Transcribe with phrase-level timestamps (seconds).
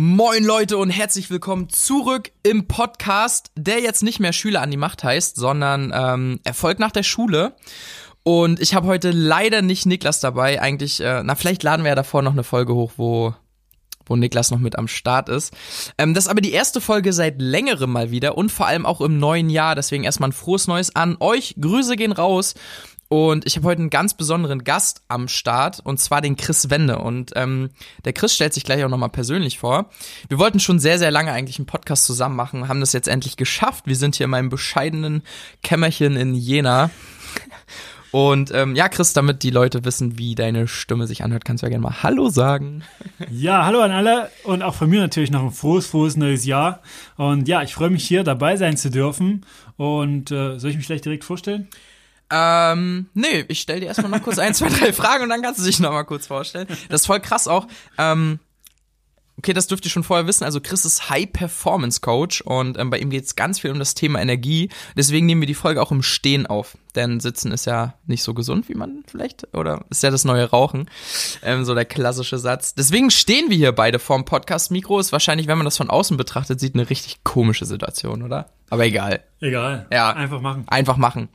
[0.00, 4.76] Moin Leute und herzlich willkommen zurück im Podcast, der jetzt nicht mehr Schüler an die
[4.76, 7.56] Macht heißt, sondern ähm, Erfolg nach der Schule.
[8.22, 10.62] Und ich habe heute leider nicht Niklas dabei.
[10.62, 13.34] Eigentlich, äh, na vielleicht laden wir ja davor noch eine Folge hoch, wo
[14.06, 15.52] wo Niklas noch mit am Start ist.
[15.98, 19.00] Ähm, das ist aber die erste Folge seit längerem mal wieder und vor allem auch
[19.00, 19.74] im neuen Jahr.
[19.74, 21.56] Deswegen erstmal ein frohes Neues an euch.
[21.60, 22.54] Grüße gehen raus.
[23.08, 26.98] Und ich habe heute einen ganz besonderen Gast am Start, und zwar den Chris Wende.
[26.98, 27.70] Und ähm,
[28.04, 29.88] der Chris stellt sich gleich auch nochmal persönlich vor.
[30.28, 33.36] Wir wollten schon sehr, sehr lange eigentlich einen Podcast zusammen machen, haben das jetzt endlich
[33.36, 33.86] geschafft.
[33.86, 35.22] Wir sind hier in meinem bescheidenen
[35.62, 36.90] Kämmerchen in Jena.
[38.10, 41.66] Und ähm, ja, Chris, damit die Leute wissen, wie deine Stimme sich anhört, kannst du
[41.66, 42.82] ja gerne mal Hallo sagen.
[43.30, 46.80] Ja, hallo an alle und auch von mir natürlich noch ein frohes, frohes neues Jahr.
[47.16, 49.44] Und ja, ich freue mich hier dabei sein zu dürfen.
[49.76, 51.68] Und äh, soll ich mich gleich direkt vorstellen?
[52.30, 55.60] Ähm, nee, ich stell dir erstmal noch kurz ein, zwei, drei Fragen und dann kannst
[55.60, 56.66] du dich noch mal kurz vorstellen.
[56.88, 57.66] Das ist voll krass auch.
[57.96, 58.38] Ähm,
[59.38, 60.44] okay, das dürft ihr schon vorher wissen.
[60.44, 63.78] Also Chris ist High Performance Coach und ähm, bei ihm geht es ganz viel um
[63.78, 64.68] das Thema Energie.
[64.96, 66.76] Deswegen nehmen wir die Folge auch im Stehen auf.
[66.94, 70.50] Denn Sitzen ist ja nicht so gesund, wie man vielleicht, oder ist ja das neue
[70.50, 70.90] Rauchen.
[71.42, 72.74] Ähm, so der klassische Satz.
[72.74, 74.98] Deswegen stehen wir hier beide vorm Podcast-Mikro.
[74.98, 78.50] Ist wahrscheinlich, wenn man das von außen betrachtet, sieht eine richtig komische Situation, oder?
[78.68, 79.22] Aber egal.
[79.40, 79.86] Egal.
[79.92, 80.10] Ja.
[80.10, 80.64] Einfach machen.
[80.66, 81.28] Einfach machen.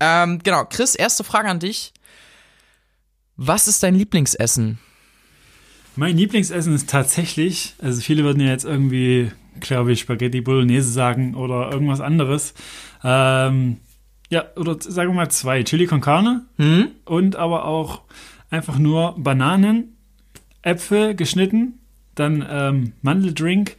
[0.00, 1.92] Ähm, genau, Chris, erste Frage an dich.
[3.36, 4.78] Was ist dein Lieblingsessen?
[5.96, 11.34] Mein Lieblingsessen ist tatsächlich, also viele würden ja jetzt irgendwie, glaube ich, Spaghetti Bolognese sagen
[11.34, 12.54] oder irgendwas anderes.
[13.02, 13.78] Ähm,
[14.30, 15.62] ja, oder sagen wir mal zwei.
[15.64, 16.90] Chili con Carne Hm?
[17.04, 18.02] und aber auch
[18.50, 19.96] einfach nur Bananen,
[20.62, 21.80] Äpfel geschnitten,
[22.14, 23.76] dann ähm, Mandeldrink,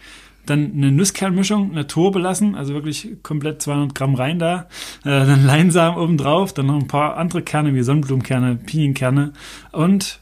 [0.50, 4.68] dann eine Nusskernmischung, Natur belassen, also wirklich komplett 200 Gramm rein da,
[5.04, 9.34] äh, dann Leinsamen oben drauf, dann noch ein paar andere Kerne wie Sonnenblumenkerne, Pinienkerne
[9.72, 10.20] und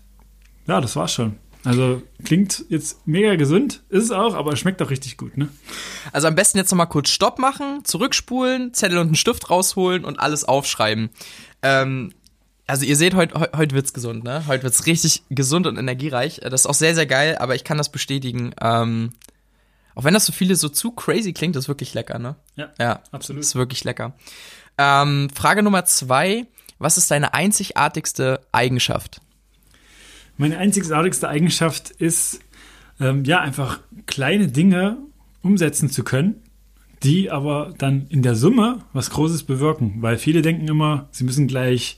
[0.67, 1.37] ja, das war's schon.
[1.63, 5.49] Also klingt jetzt mega gesund, ist es auch, aber schmeckt auch richtig gut, ne?
[6.13, 10.19] Also am besten jetzt nochmal kurz Stopp machen, zurückspulen, Zettel und einen Stift rausholen und
[10.19, 11.09] alles aufschreiben.
[11.63, 12.13] Ähm,
[12.67, 14.45] also ihr seht, heute heut, heut wird's gesund, ne?
[14.47, 16.41] Heute wird's richtig gesund und energiereich.
[16.43, 18.53] Das ist auch sehr, sehr geil, aber ich kann das bestätigen.
[18.61, 19.11] Ähm,
[19.97, 22.35] auch wenn das so viele so zu crazy klingt, ist wirklich lecker, ne?
[22.55, 23.41] Ja, Ja, absolut.
[23.41, 24.13] ist wirklich lecker.
[24.77, 26.45] Ähm, Frage Nummer zwei.
[26.77, 29.19] Was ist deine einzigartigste Eigenschaft?
[30.37, 32.41] Meine einzigartigste Eigenschaft ist,
[32.99, 34.97] ähm, ja, einfach kleine Dinge
[35.41, 36.43] umsetzen zu können,
[37.01, 39.95] die aber dann in der Summe was Großes bewirken.
[40.03, 41.97] Weil viele denken immer, sie müssen gleich,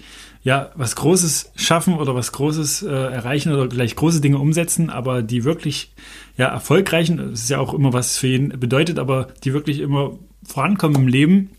[0.49, 5.21] ja, was Großes schaffen oder was Großes äh, erreichen oder gleich große Dinge umsetzen, aber
[5.21, 5.93] die wirklich,
[6.37, 10.17] ja, erfolgreichen, das ist ja auch immer was für jeden bedeutet, aber die wirklich immer
[10.41, 11.51] vorankommen im Leben,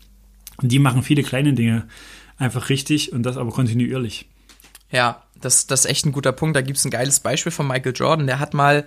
[0.61, 1.87] die machen viele kleine Dinge
[2.37, 4.27] einfach richtig und das aber kontinuierlich.
[4.91, 6.57] Ja, das, das ist echt ein guter Punkt.
[6.57, 8.27] Da gibt's ein geiles Beispiel von Michael Jordan.
[8.27, 8.83] Der hat mal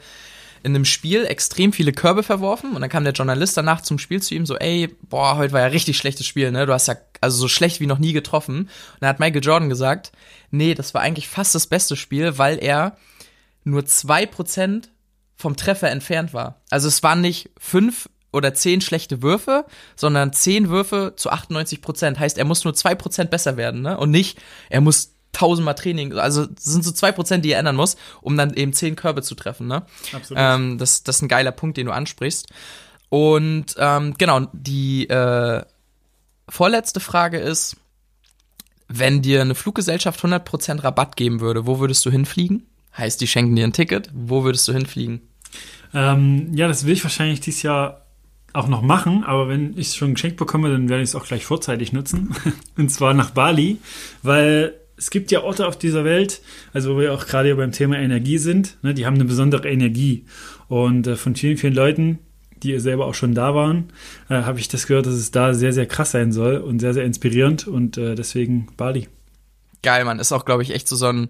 [0.64, 4.22] in einem Spiel extrem viele Körbe verworfen und dann kam der Journalist danach zum Spiel
[4.22, 6.64] zu ihm so, ey, boah, heute war ja richtig schlechtes Spiel, ne?
[6.64, 8.60] Du hast ja also so schlecht wie noch nie getroffen.
[8.60, 8.70] Und
[9.00, 10.12] dann hat Michael Jordan gesagt,
[10.50, 12.96] nee, das war eigentlich fast das beste Spiel, weil er
[13.62, 14.90] nur zwei Prozent
[15.36, 16.62] vom Treffer entfernt war.
[16.70, 22.18] Also es waren nicht fünf oder zehn schlechte Würfe, sondern zehn Würfe zu 98 Prozent.
[22.18, 23.98] Heißt, er muss nur zwei Prozent besser werden, ne?
[23.98, 27.96] Und nicht, er muss tausendmal Training, also sind so zwei Prozent, die er ändern muss,
[28.22, 29.82] um dann eben zehn Körbe zu treffen, ne?
[30.12, 30.42] Absolut.
[30.42, 32.48] Ähm, das, das ist ein geiler Punkt, den du ansprichst.
[33.10, 35.62] Und ähm, genau, die äh,
[36.48, 37.76] vorletzte Frage ist,
[38.88, 42.66] wenn dir eine Fluggesellschaft 100% Rabatt geben würde, wo würdest du hinfliegen?
[42.96, 45.22] Heißt, die schenken dir ein Ticket, wo würdest du hinfliegen?
[45.92, 48.04] Ähm, ja, das will ich wahrscheinlich dieses Jahr
[48.52, 51.26] auch noch machen, aber wenn ich es schon geschenkt bekomme, dann werde ich es auch
[51.26, 52.34] gleich vorzeitig nutzen.
[52.76, 53.78] Und zwar nach Bali,
[54.22, 56.40] weil es gibt ja Orte auf dieser Welt,
[56.72, 60.24] also wo wir auch gerade beim Thema Energie sind, ne, die haben eine besondere Energie.
[60.68, 62.18] Und äh, von vielen, vielen Leuten,
[62.62, 63.92] die selber auch schon da waren,
[64.28, 66.94] äh, habe ich das gehört, dass es da sehr, sehr krass sein soll und sehr,
[66.94, 69.08] sehr inspirierend und äh, deswegen Bali.
[69.82, 70.18] Geil, Mann.
[70.18, 71.28] Ist auch, glaube ich, echt so, so ein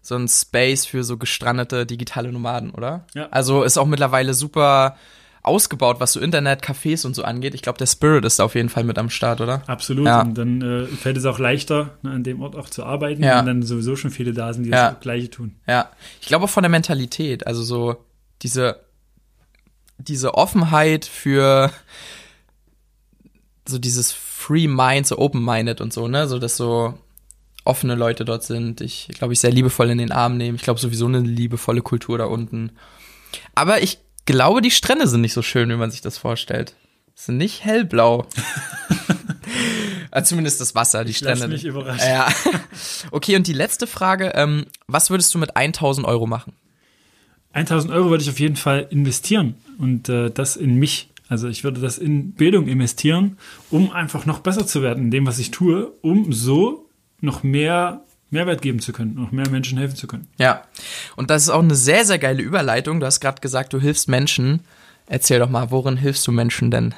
[0.00, 3.06] so ein Space für so gestrandete digitale Nomaden, oder?
[3.14, 3.28] Ja.
[3.30, 4.96] Also ist auch mittlerweile super
[5.48, 7.54] ausgebaut, was so Internet, Cafés und so angeht.
[7.54, 9.62] Ich glaube, der Spirit ist da auf jeden Fall mit am Start, oder?
[9.66, 10.06] Absolut.
[10.06, 10.20] Ja.
[10.22, 13.38] Und dann äh, fällt es auch leichter, ne, an dem Ort auch zu arbeiten, Ja.
[13.38, 14.92] wenn dann sowieso schon viele da sind, die Ja.
[14.92, 15.56] das Gleiche tun.
[15.66, 15.90] Ja.
[16.20, 17.96] Ich glaube auch von der Mentalität, also so
[18.42, 18.80] diese
[20.00, 21.72] diese Offenheit für
[23.68, 26.28] so dieses Free Mind, so open-minded und so, ne?
[26.28, 26.94] So, dass so
[27.64, 28.80] offene Leute dort sind.
[28.80, 30.56] Ich glaube, ich sehr liebevoll in den Arm nehmen.
[30.56, 32.70] Ich glaube sowieso eine liebevolle Kultur da unten.
[33.54, 33.98] Aber ich
[34.28, 36.74] glaube, die Strände sind nicht so schön, wie man sich das vorstellt.
[37.14, 38.26] Sind nicht hellblau.
[40.10, 41.48] Also Zumindest das Wasser, die Strände.
[41.48, 41.70] mich nicht.
[41.70, 42.06] überraschen.
[42.08, 42.28] Ja.
[43.10, 44.32] Okay, und die letzte Frage.
[44.34, 46.52] Ähm, was würdest du mit 1000 Euro machen?
[47.54, 51.08] 1000 Euro würde ich auf jeden Fall investieren und äh, das in mich.
[51.30, 53.38] Also ich würde das in Bildung investieren,
[53.70, 56.86] um einfach noch besser zu werden in dem, was ich tue, um so
[57.20, 60.28] noch mehr Mehrwert geben zu können, noch mehr Menschen helfen zu können.
[60.38, 60.62] Ja,
[61.16, 63.00] und das ist auch eine sehr, sehr geile Überleitung.
[63.00, 64.60] Du hast gerade gesagt, du hilfst Menschen.
[65.10, 66.94] Erzähl doch mal, worin hilfst du Menschen denn?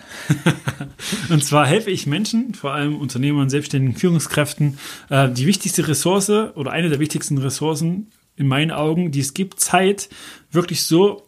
[1.28, 4.78] und zwar helfe ich Menschen, vor allem Unternehmern, selbstständigen Führungskräften,
[5.10, 9.60] äh, die wichtigste Ressource oder eine der wichtigsten Ressourcen in meinen Augen, die es gibt,
[9.60, 10.08] Zeit
[10.50, 11.22] wirklich so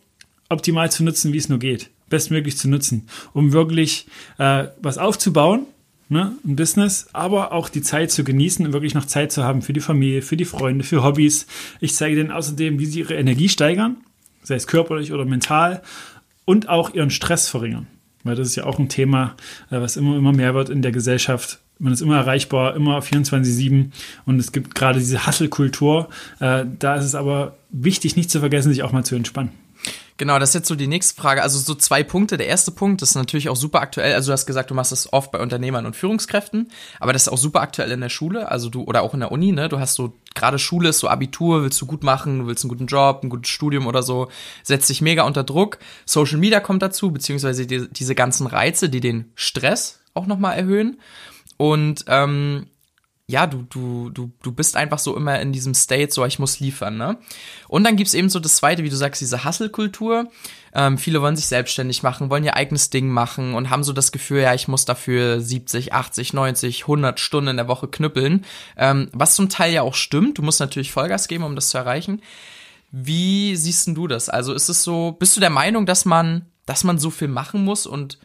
[0.49, 1.91] optimal zu nutzen, wie es nur geht.
[2.09, 4.07] Bestmöglich zu nutzen, um wirklich
[4.39, 5.67] äh, was aufzubauen,
[6.13, 9.63] ne, ein Business, aber auch die Zeit zu genießen und wirklich noch Zeit zu haben
[9.63, 11.47] für die Familie, für die Freunde, für Hobbys.
[11.81, 13.97] Ich zeige denen außerdem, wie sie ihre Energie steigern,
[14.43, 15.83] sei es körperlich oder mental,
[16.45, 17.87] und auch ihren Stress verringern.
[18.25, 19.35] Weil das ist ja auch ein Thema,
[19.71, 21.59] äh, was immer, immer mehr wird in der Gesellschaft.
[21.79, 23.91] Man ist immer erreichbar, immer 24-7
[24.25, 26.09] und es gibt gerade diese Hasselkultur.
[26.39, 29.51] Äh, da ist es aber wichtig, nicht zu vergessen, sich auch mal zu entspannen.
[30.19, 31.43] Genau, das ist jetzt so die nächste Frage.
[31.43, 32.37] Also so zwei Punkte.
[32.37, 34.15] Der erste Punkt ist natürlich auch super aktuell.
[34.15, 36.71] Also du hast gesagt, du machst das oft bei Unternehmern und Führungskräften,
[37.01, 38.51] aber das ist auch super aktuell in der Schule.
[38.51, 39.53] Also du oder auch in der Uni.
[39.53, 42.65] Ne, du hast so gerade Schule ist so Abitur, willst du gut machen, du willst
[42.65, 44.29] einen guten Job, ein gutes Studium oder so,
[44.63, 45.79] setzt dich mega unter Druck.
[46.07, 50.53] Social Media kommt dazu, beziehungsweise die, diese ganzen Reize, die den Stress auch noch mal
[50.53, 50.99] erhöhen.
[51.57, 52.67] Und ähm,
[53.29, 56.61] ja, du, du, du, du bist einfach so immer in diesem State, so ich muss
[56.61, 57.19] liefern, ne?
[57.69, 60.29] Und dann gibt's eben so das zweite, wie du sagst, diese Hustle-Kultur.
[60.75, 64.11] Ähm, viele wollen sich selbstständig machen, wollen ihr eigenes Ding machen und haben so das
[64.11, 68.45] Gefühl, ja, ich muss dafür 70, 80, 90, 100 Stunden in der Woche knüppeln.
[68.77, 70.39] Ähm, was zum Teil ja auch stimmt.
[70.39, 72.23] Du musst natürlich Vollgas geben, um das zu erreichen.
[72.91, 74.29] Wie siehst denn du das?
[74.29, 77.65] Also ist es so, bist du der Meinung, dass man, dass man so viel machen
[77.65, 78.19] muss und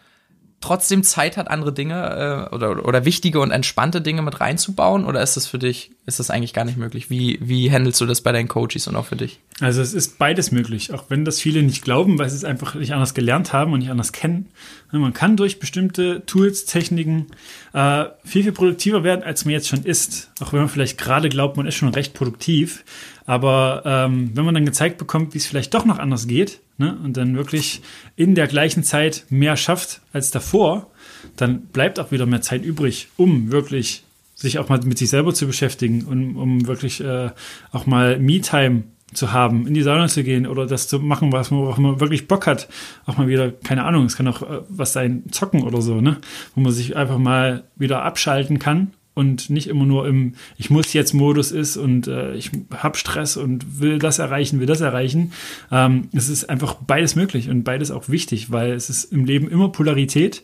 [0.60, 5.06] trotzdem Zeit hat, andere Dinge äh, oder, oder wichtige und entspannte Dinge mit reinzubauen?
[5.06, 7.10] Oder ist das für dich, ist das eigentlich gar nicht möglich?
[7.10, 9.40] Wie, wie handelst du das bei deinen Coaches und auch für dich?
[9.60, 12.76] Also es ist beides möglich, auch wenn das viele nicht glauben, weil sie es einfach
[12.76, 14.48] nicht anders gelernt haben und nicht anders kennen.
[14.92, 17.28] Man kann durch bestimmte Tools, Techniken
[17.74, 20.32] äh, viel, viel produktiver werden, als man jetzt schon ist.
[20.40, 22.84] Auch wenn man vielleicht gerade glaubt, man ist schon recht produktiv.
[23.28, 26.98] Aber ähm, wenn man dann gezeigt bekommt, wie es vielleicht doch noch anders geht, ne,
[27.04, 27.82] und dann wirklich
[28.16, 30.90] in der gleichen Zeit mehr schafft als davor,
[31.36, 34.04] dann bleibt auch wieder mehr Zeit übrig, um wirklich
[34.34, 37.32] sich auch mal mit sich selber zu beschäftigen und um wirklich äh,
[37.74, 38.84] auch mal Me-Time
[39.14, 42.00] zu haben, in die Sauna zu gehen oder das zu machen, was man, worauf man
[42.00, 42.70] wirklich Bock hat.
[43.06, 46.18] Auch mal wieder, keine Ahnung, es kann auch äh, was sein, zocken oder so, ne?
[46.56, 50.94] Wo man sich einfach mal wieder abschalten kann und nicht immer nur im Ich muss
[50.94, 55.32] jetzt Modus ist und äh, ich habe Stress und will das erreichen, will das erreichen.
[55.72, 59.50] Ähm, es ist einfach beides möglich und beides auch wichtig, weil es ist im Leben
[59.50, 60.44] immer Polarität,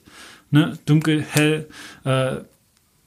[0.50, 0.80] ne?
[0.88, 1.68] dunkel, hell,
[2.04, 2.38] äh,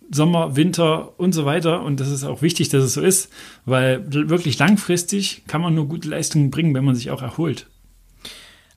[0.08, 1.82] Sommer, Winter und so weiter.
[1.82, 3.28] Und das ist auch wichtig, dass es so ist,
[3.64, 7.66] weil wirklich langfristig kann man nur gute Leistungen bringen, wenn man sich auch erholt.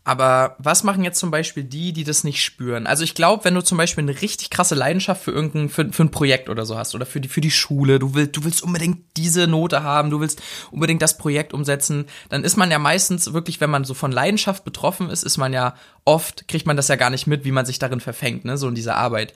[0.10, 2.88] Aber was machen jetzt zum Beispiel die, die das nicht spüren?
[2.88, 6.04] Also ich glaube, wenn du zum Beispiel eine richtig krasse Leidenschaft für irgendein, für, für
[6.04, 8.64] ein Projekt oder so hast oder für die, für die Schule, du willst, du willst
[8.64, 10.42] unbedingt diese Note haben, du willst
[10.72, 14.64] unbedingt das Projekt umsetzen, dann ist man ja meistens wirklich, wenn man so von Leidenschaft
[14.64, 15.76] betroffen ist, ist man ja
[16.06, 18.68] oft, kriegt man das ja gar nicht mit, wie man sich darin verfängt, ne, so
[18.68, 19.36] in dieser Arbeit.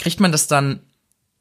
[0.00, 0.80] Kriegt man das dann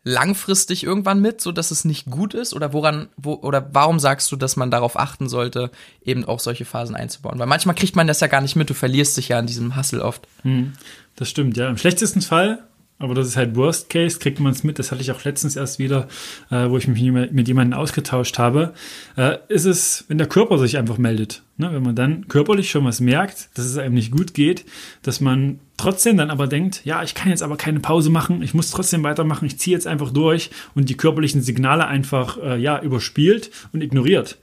[0.07, 2.53] langfristig irgendwann mit, so dass es nicht gut ist?
[2.53, 5.69] Oder woran, wo, oder warum sagst du, dass man darauf achten sollte,
[6.01, 7.37] eben auch solche Phasen einzubauen?
[7.39, 9.75] Weil manchmal kriegt man das ja gar nicht mit, du verlierst dich ja an diesem
[9.75, 10.27] Hustle oft.
[10.43, 10.73] Hm,
[11.15, 11.69] das stimmt, ja.
[11.69, 12.63] Im schlechtesten Fall
[12.99, 14.79] aber das ist halt Worst Case, kriegt man es mit.
[14.79, 16.07] Das hatte ich auch letztens erst wieder,
[16.49, 17.01] äh, wo ich mich
[17.31, 18.73] mit jemandem ausgetauscht habe.
[19.15, 21.43] Äh, ist es, wenn der Körper sich einfach meldet.
[21.57, 21.71] Ne?
[21.71, 24.65] Wenn man dann körperlich schon was merkt, dass es einem nicht gut geht,
[25.03, 28.55] dass man trotzdem dann aber denkt, ja, ich kann jetzt aber keine Pause machen, ich
[28.55, 32.81] muss trotzdem weitermachen, ich ziehe jetzt einfach durch und die körperlichen Signale einfach äh, ja
[32.81, 34.39] überspielt und ignoriert.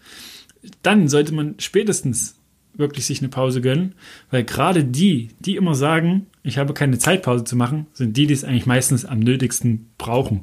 [0.82, 2.36] Dann sollte man spätestens
[2.72, 3.94] wirklich sich eine Pause gönnen,
[4.30, 8.34] weil gerade die, die immer sagen, ich habe keine Zeitpause zu machen, sind die, die
[8.34, 10.42] es eigentlich meistens am nötigsten brauchen.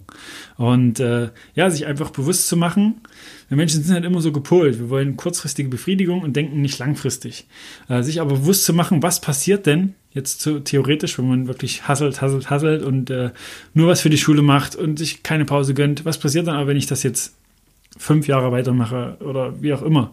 [0.57, 3.01] Und äh, ja, sich einfach bewusst zu machen,
[3.49, 7.45] wir Menschen sind halt immer so gepolt, wir wollen kurzfristige Befriedigung und denken nicht langfristig.
[7.87, 11.87] Äh, sich aber bewusst zu machen, was passiert denn jetzt so theoretisch, wenn man wirklich
[11.87, 13.29] hasselt, hasselt, hasselt und äh,
[13.75, 16.67] nur was für die Schule macht und sich keine Pause gönnt, was passiert dann aber,
[16.67, 17.35] wenn ich das jetzt
[17.95, 20.11] fünf Jahre weitermache oder wie auch immer?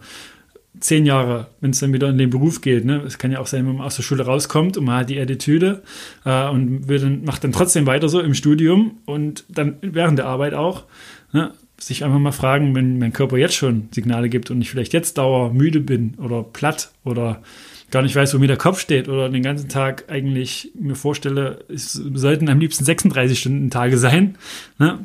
[0.80, 2.84] Zehn Jahre, wenn es dann wieder in den Beruf geht.
[2.84, 3.02] Ne?
[3.06, 5.20] Es kann ja auch sein, wenn man aus der Schule rauskommt und man hat die
[5.20, 5.82] Attitüde
[6.24, 10.26] äh, und will dann, macht dann trotzdem weiter so im Studium und dann während der
[10.26, 10.84] Arbeit auch.
[11.32, 11.52] Ne?
[11.78, 15.18] Sich einfach mal fragen, wenn mein Körper jetzt schon Signale gibt und ich vielleicht jetzt
[15.18, 17.42] dauer müde bin oder platt oder
[17.90, 21.64] gar nicht weiß, wo mir der Kopf steht oder den ganzen Tag eigentlich mir vorstelle,
[21.68, 24.36] es sollten am liebsten 36 Stunden Tage sein.
[24.78, 24.98] Ne?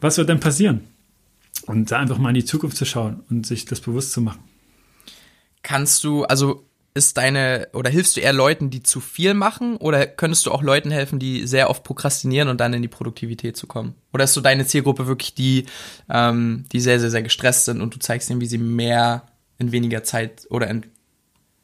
[0.00, 0.82] Was wird dann passieren?
[1.66, 4.40] Und da einfach mal in die Zukunft zu schauen und sich das bewusst zu machen
[5.68, 10.06] kannst du, also ist deine, oder hilfst du eher Leuten, die zu viel machen, oder
[10.06, 13.66] könntest du auch Leuten helfen, die sehr oft prokrastinieren und dann in die Produktivität zu
[13.66, 13.94] kommen?
[14.14, 15.66] Oder ist so deine Zielgruppe wirklich die,
[16.08, 19.26] ähm, die sehr, sehr, sehr gestresst sind und du zeigst ihnen, wie sie mehr
[19.58, 20.86] in weniger Zeit oder in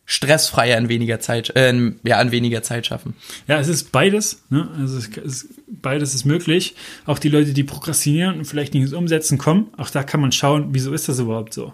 [0.06, 1.72] stressfreier in weniger Zeit, äh,
[2.04, 3.14] ja, in weniger Zeit schaffen.
[3.48, 4.42] Ja, es ist beides.
[4.50, 4.68] Ne?
[4.78, 6.74] Also es ist, beides ist möglich.
[7.06, 10.32] Auch die Leute, die prokrastinieren und vielleicht nicht ins Umsetzen kommen, auch da kann man
[10.32, 11.72] schauen, wieso ist das überhaupt so.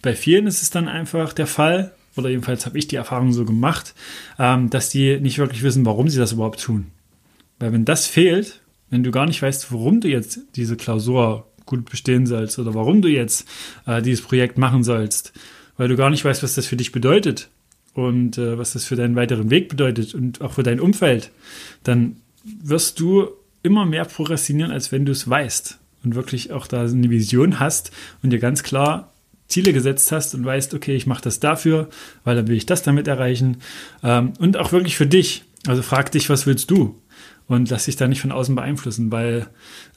[0.00, 3.44] Bei vielen ist es dann einfach der Fall, oder jedenfalls habe ich die Erfahrung so
[3.44, 3.94] gemacht,
[4.38, 6.86] ähm, dass die nicht wirklich wissen, warum sie das überhaupt tun.
[7.58, 8.60] Weil wenn das fehlt,
[8.90, 13.02] wenn du gar nicht weißt, warum du jetzt diese Klausur gut bestehen sollst oder warum
[13.02, 13.48] du jetzt
[13.86, 15.32] äh, dieses Projekt machen sollst,
[15.76, 17.48] weil du gar nicht weißt, was das für dich bedeutet,
[17.94, 21.30] und äh, was das für deinen weiteren Weg bedeutet und auch für dein Umfeld,
[21.84, 23.28] dann wirst du
[23.62, 27.92] immer mehr prokrastinieren, als wenn du es weißt und wirklich auch da eine Vision hast
[28.22, 29.12] und dir ganz klar
[29.48, 31.88] Ziele gesetzt hast und weißt, okay, ich mache das dafür,
[32.24, 33.58] weil dann will ich das damit erreichen
[34.02, 35.44] ähm, und auch wirklich für dich.
[35.66, 36.98] Also frag dich, was willst du?
[37.48, 39.46] Und lass dich da nicht von außen beeinflussen, weil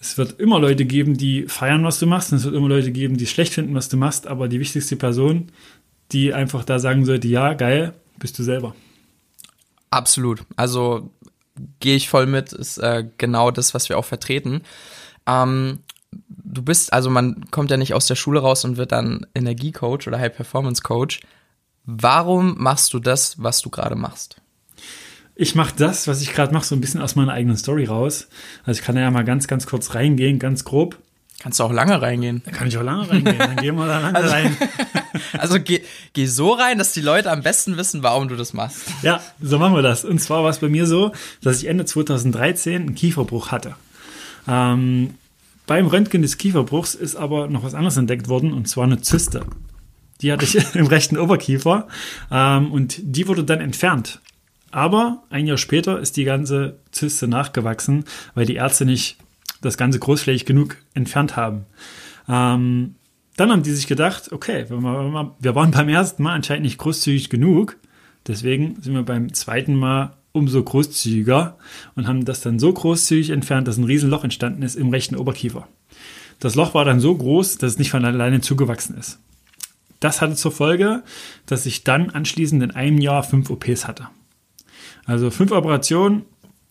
[0.02, 2.92] es wird immer Leute geben, die feiern, was du machst, und es wird immer Leute
[2.92, 5.52] geben, die schlecht finden, was du machst, aber die wichtigste Person
[6.12, 8.76] die einfach da sagen sollte, ja, geil, bist du selber.
[9.90, 10.44] Absolut.
[10.56, 11.12] Also
[11.80, 14.62] gehe ich voll mit, ist äh, genau das, was wir auch vertreten.
[15.26, 15.80] Ähm,
[16.30, 20.08] du bist, also man kommt ja nicht aus der Schule raus und wird dann Energiecoach
[20.08, 21.22] oder High Performance Coach.
[21.86, 24.42] Warum machst du das, was du gerade machst?
[25.36, 28.30] Ich mache das, was ich gerade mache, so ein bisschen aus meiner eigenen Story raus.
[28.64, 30.98] Also ich kann ja mal ganz, ganz kurz reingehen, ganz grob.
[31.40, 32.42] Kannst du auch lange reingehen.
[32.46, 33.38] Da kann ich auch lange reingehen.
[33.38, 34.58] Dann gehen wir da lange also, rein.
[35.38, 35.82] Also geh,
[36.14, 38.82] geh so rein, dass die Leute am besten wissen, warum du das machst.
[39.02, 40.04] Ja, so machen wir das.
[40.04, 43.76] Und zwar war es bei mir so, dass ich Ende 2013 einen Kieferbruch hatte.
[44.48, 45.16] Ähm,
[45.68, 49.46] beim Röntgen des Kieferbruchs ist aber noch was anderes entdeckt worden, und zwar eine Zyste.
[50.22, 51.88] Die hatte ich im rechten Oberkiefer
[52.32, 54.22] ähm, und die wurde dann entfernt.
[54.72, 59.18] Aber ein Jahr später ist die ganze Zyste nachgewachsen, weil die Ärzte nicht
[59.66, 61.66] das Ganze großflächig genug entfernt haben.
[62.28, 62.96] Ähm,
[63.38, 67.78] dann haben die sich gedacht, okay, wir waren beim ersten Mal anscheinend nicht großzügig genug,
[68.28, 71.58] deswegen sind wir beim zweiten Mal umso großzügiger
[71.96, 75.68] und haben das dann so großzügig entfernt, dass ein Riesenloch entstanden ist im rechten Oberkiefer.
[76.40, 79.20] Das Loch war dann so groß, dass es nicht von alleine zugewachsen ist.
[80.00, 81.04] Das hatte zur Folge,
[81.46, 84.08] dass ich dann anschließend in einem Jahr fünf OPs hatte.
[85.06, 86.26] Also fünf Operationen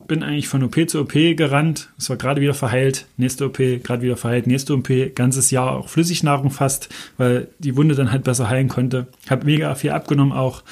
[0.06, 1.90] bin eigentlich von OP zu OP gerannt.
[1.98, 3.06] Es war gerade wieder verheilt.
[3.16, 4.46] Nächste OP, gerade wieder verheilt.
[4.46, 9.06] Nächste OP, ganzes Jahr auch Flüssignahrung fast, weil die Wunde dann halt besser heilen konnte.
[9.28, 10.62] Hab mega viel abgenommen auch.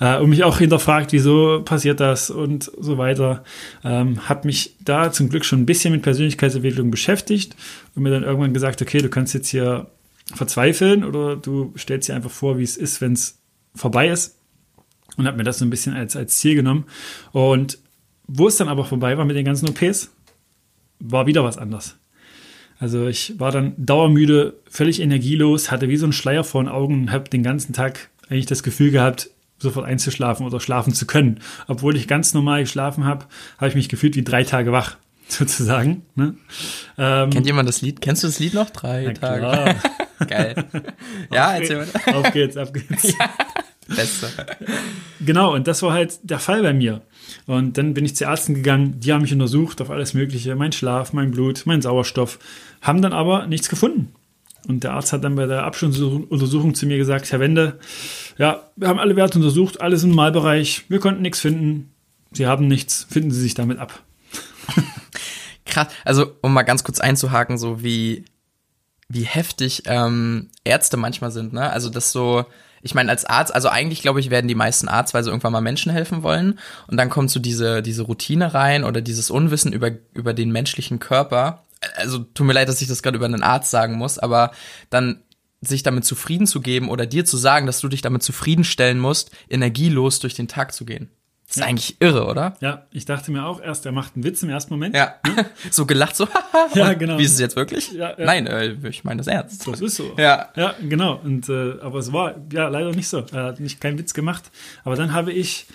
[0.00, 3.44] Äh, und mich auch hinterfragt, wieso passiert das und so weiter.
[3.84, 7.56] Ähm, hab mich da zum Glück schon ein bisschen mit Persönlichkeitsentwicklung beschäftigt
[7.94, 9.86] und mir dann irgendwann gesagt, okay, du kannst jetzt hier
[10.34, 13.38] verzweifeln oder du stellst dir einfach vor, wie es ist, wenn es
[13.74, 14.36] vorbei ist
[15.16, 16.84] und habe mir das so ein bisschen als, als Ziel genommen.
[17.32, 17.78] Und
[18.32, 20.12] wo es dann aber vorbei war mit den ganzen OPs,
[21.00, 21.96] war wieder was anders.
[22.78, 26.94] Also ich war dann dauermüde, völlig energielos, hatte wie so einen Schleier vor den Augen
[26.94, 31.40] und habe den ganzen Tag eigentlich das Gefühl gehabt, sofort einzuschlafen oder schlafen zu können.
[31.66, 33.26] Obwohl ich ganz normal geschlafen habe,
[33.58, 34.96] habe ich mich gefühlt wie drei Tage wach,
[35.28, 36.02] sozusagen.
[36.14, 36.34] Ne?
[36.96, 38.00] Ähm, Kennt jemand das Lied?
[38.00, 38.70] Kennst du das Lied noch?
[38.70, 39.76] Drei Tage.
[40.28, 40.54] Geil.
[41.32, 42.14] ja, erzähl mal.
[42.14, 43.14] Auf geht's, auf geht's.
[43.18, 43.30] Ja.
[43.96, 44.28] Beste.
[45.20, 47.02] Genau, und das war halt der Fall bei mir.
[47.46, 50.72] Und dann bin ich zu Ärzten gegangen, die haben mich untersucht auf alles Mögliche, mein
[50.72, 52.38] Schlaf, mein Blut, mein Sauerstoff,
[52.80, 54.12] haben dann aber nichts gefunden.
[54.68, 57.78] Und der Arzt hat dann bei der Abschlussuntersuchung zu mir gesagt, Herr Wende,
[58.38, 61.92] ja, wir haben alle Werte untersucht, alles im Normalbereich, wir konnten nichts finden,
[62.32, 64.04] Sie haben nichts, finden Sie sich damit ab.
[65.64, 68.24] Krass, also um mal ganz kurz einzuhaken, so wie,
[69.08, 71.70] wie heftig ähm, Ärzte manchmal sind, ne?
[71.70, 72.44] Also das so,
[72.82, 75.52] ich meine, als Arzt, also eigentlich glaube ich, werden die meisten Arzt, weil sie irgendwann
[75.52, 76.58] mal Menschen helfen wollen.
[76.86, 80.98] Und dann kommt so diese, diese Routine rein oder dieses Unwissen über, über den menschlichen
[80.98, 81.62] Körper.
[81.96, 84.52] Also tut mir leid, dass ich das gerade über einen Arzt sagen muss, aber
[84.88, 85.22] dann
[85.60, 89.30] sich damit zufrieden zu geben oder dir zu sagen, dass du dich damit zufriedenstellen musst,
[89.50, 91.10] energielos durch den Tag zu gehen.
[91.50, 91.66] Das ist ja.
[91.66, 92.56] eigentlich irre, oder?
[92.60, 94.94] Ja, ich dachte mir auch erst, er macht einen Witz im ersten Moment.
[94.94, 95.14] Ja.
[95.26, 95.46] Ne?
[95.72, 96.28] so gelacht, so,
[96.74, 97.18] ja, genau.
[97.18, 97.90] Wie ist es jetzt wirklich?
[97.90, 98.24] Ja, ja.
[98.24, 99.66] Nein, äh, ich meine das ernst.
[99.66, 100.14] Das ist so.
[100.16, 100.50] Ja.
[100.54, 101.20] Ja, genau.
[101.24, 103.24] Und, äh, aber es war ja leider nicht so.
[103.32, 104.48] Er hat nicht keinen Witz gemacht.
[104.84, 105.66] Aber dann habe ich,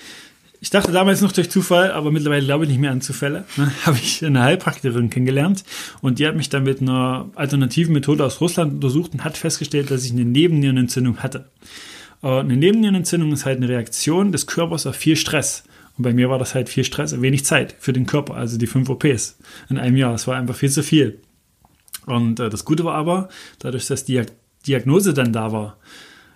[0.62, 3.70] ich dachte damals noch durch Zufall, aber mittlerweile glaube ich nicht mehr an Zufälle, ne,
[3.86, 5.65] habe ich eine Heilpraktikerin kennengelernt
[6.00, 9.91] und die hat mich dann mit einer alternativen Methode aus Russland untersucht und hat festgestellt,
[9.91, 11.50] dass ich eine Nebennierenentzündung hatte.
[12.25, 15.63] Äh, eine Nebennierenentzündung ist halt eine Reaktion des Körpers auf viel Stress.
[15.98, 18.67] Und bei mir war das halt viel Stress wenig Zeit für den Körper, also die
[18.67, 19.38] fünf OPs
[19.70, 20.13] in einem Jahr.
[20.13, 21.22] Es war einfach viel zu viel.
[22.05, 23.29] Und äh, das Gute war aber,
[23.60, 24.22] dadurch, dass die
[24.67, 25.77] Diagnose dann da war,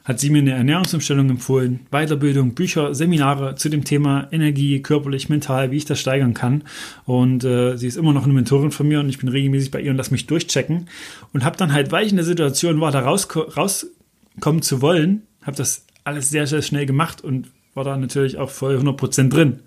[0.05, 5.69] hat sie mir eine Ernährungsumstellung empfohlen, Weiterbildung, Bücher, Seminare zu dem Thema Energie, körperlich, mental,
[5.69, 6.63] wie ich das steigern kann.
[7.05, 9.81] Und äh, sie ist immer noch eine Mentorin von mir und ich bin regelmäßig bei
[9.81, 10.87] ihr und lass mich durchchecken.
[11.33, 15.27] Und habe dann halt, weil ich in der Situation war, da raus, rauskommen zu wollen,
[15.49, 19.61] habe das alles sehr, sehr schnell gemacht und war da natürlich auch voll 100% drin.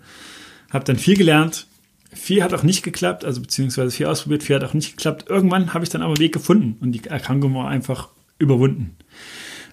[0.71, 1.67] Habe dann viel gelernt,
[2.13, 5.25] viel hat auch nicht geklappt, also beziehungsweise viel ausprobiert, viel hat auch nicht geklappt.
[5.27, 8.09] Irgendwann habe ich dann aber einen Weg gefunden und die Erkrankung war einfach
[8.39, 8.95] überwunden.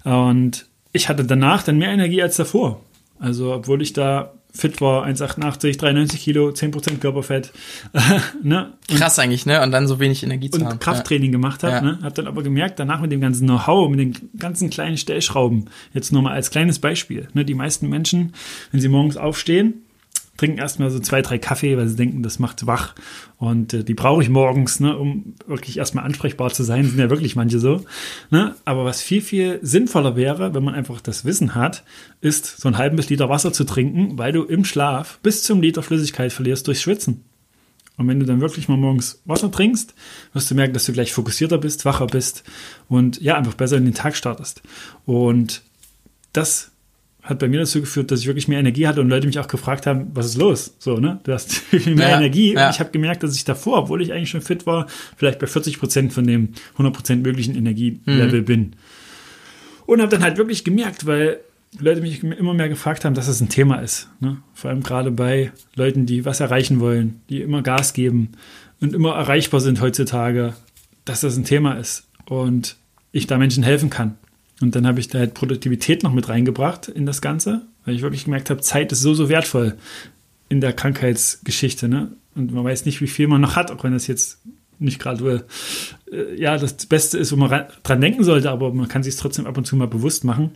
[0.04, 2.82] Und ich hatte danach dann mehr Energie als davor.
[3.20, 7.52] Also, obwohl ich da fit war, 1,88, 93 Kilo, 10% Körperfett.
[8.42, 8.72] ne?
[8.88, 9.62] Krass eigentlich, ne?
[9.62, 10.78] Und dann so wenig Energie zu und haben.
[10.78, 11.32] Krafttraining ja.
[11.32, 11.74] gemacht habe.
[11.76, 11.82] Ja.
[11.82, 11.98] Ne?
[12.02, 16.12] Hab dann aber gemerkt, danach mit dem ganzen Know-how, mit den ganzen kleinen Stellschrauben, jetzt
[16.12, 17.28] nur mal als kleines Beispiel.
[17.32, 17.44] Ne?
[17.44, 18.32] Die meisten Menschen,
[18.72, 19.82] wenn sie morgens aufstehen,
[20.40, 22.94] trinken erstmal so zwei, drei Kaffee, weil sie denken, das macht wach.
[23.36, 26.86] Und äh, die brauche ich morgens, ne, um wirklich erstmal ansprechbar zu sein.
[26.86, 27.84] Sind ja wirklich manche so.
[28.30, 28.54] Ne?
[28.64, 31.84] Aber was viel, viel sinnvoller wäre, wenn man einfach das Wissen hat,
[32.22, 35.60] ist so einen halben bis Liter Wasser zu trinken, weil du im Schlaf bis zum
[35.60, 37.22] Liter Flüssigkeit verlierst durch Schwitzen.
[37.98, 39.94] Und wenn du dann wirklich mal morgens Wasser trinkst,
[40.32, 42.44] wirst du merken, dass du gleich fokussierter bist, wacher bist
[42.88, 44.62] und ja, einfach besser in den Tag startest.
[45.04, 45.60] Und
[46.32, 46.70] das
[47.22, 49.48] hat bei mir dazu geführt, dass ich wirklich mehr Energie hatte und Leute mich auch
[49.48, 50.74] gefragt haben, was ist los?
[50.78, 51.20] So, ne?
[51.24, 52.54] Du hast mehr ja, Energie.
[52.54, 52.66] Ja.
[52.66, 54.86] Und ich habe gemerkt, dass ich davor, obwohl ich eigentlich schon fit war,
[55.16, 58.44] vielleicht bei 40 Prozent von dem 100 Prozent möglichen Energielevel mhm.
[58.44, 58.76] bin.
[59.86, 61.40] Und habe dann halt wirklich gemerkt, weil
[61.78, 64.08] Leute mich immer mehr gefragt haben, dass das ein Thema ist.
[64.20, 64.38] Ne?
[64.54, 68.32] Vor allem gerade bei Leuten, die was erreichen wollen, die immer Gas geben
[68.80, 70.54] und immer erreichbar sind heutzutage,
[71.04, 72.76] dass das ein Thema ist und
[73.12, 74.16] ich da Menschen helfen kann.
[74.60, 78.02] Und dann habe ich da halt Produktivität noch mit reingebracht in das Ganze, weil ich
[78.02, 79.76] wirklich gemerkt habe, Zeit ist so, so wertvoll
[80.48, 81.88] in der Krankheitsgeschichte.
[81.88, 82.12] Ne?
[82.34, 84.38] Und man weiß nicht, wie viel man noch hat, auch wenn das jetzt
[84.78, 85.46] nicht gerade
[86.10, 89.20] äh, ja, das Beste ist, wo man dran denken sollte, aber man kann sich es
[89.20, 90.52] trotzdem ab und zu mal bewusst machen.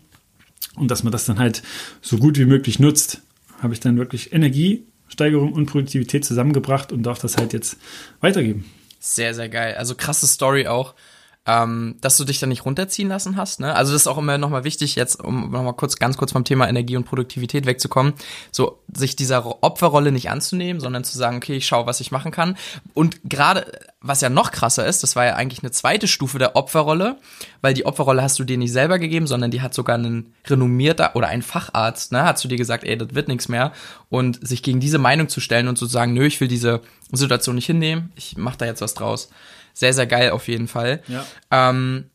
[0.77, 1.63] Und dass man das dann halt
[2.01, 3.21] so gut wie möglich nutzt,
[3.61, 7.77] habe ich dann wirklich Energiesteigerung und Produktivität zusammengebracht und darf das halt jetzt
[8.21, 8.65] weitergeben.
[8.99, 9.75] Sehr, sehr geil.
[9.75, 10.95] Also krasse Story auch
[11.47, 13.61] ähm, dass du dich da nicht runterziehen lassen hast.
[13.61, 13.75] Ne?
[13.75, 16.69] Also das ist auch immer nochmal wichtig, jetzt um nochmal kurz, ganz kurz vom Thema
[16.69, 18.15] Energie und Produktivität wegzukommen,
[18.51, 22.33] so sich dieser Opferrolle nicht anzunehmen, sondern zu sagen, okay, ich schaue, was ich machen
[22.33, 22.57] kann.
[22.95, 26.57] Und gerade, was ja noch krasser ist, das war ja eigentlich eine zweite Stufe der
[26.57, 27.19] Opferrolle,
[27.61, 31.15] weil die Opferrolle hast du dir nicht selber gegeben, sondern die hat sogar einen renommierter
[31.15, 33.73] oder ein Facharzt, ne, hat zu dir gesagt, ey, das wird nichts mehr.
[34.09, 36.81] Und sich gegen diese Meinung zu stellen und zu sagen, nö, ich will diese
[37.13, 39.29] Situation nicht hinnehmen, ich mach da jetzt was draus
[39.75, 41.03] sehr, sehr geil auf jeden Fall.
[41.09, 41.27] Ja.
[41.51, 42.11] Ähm,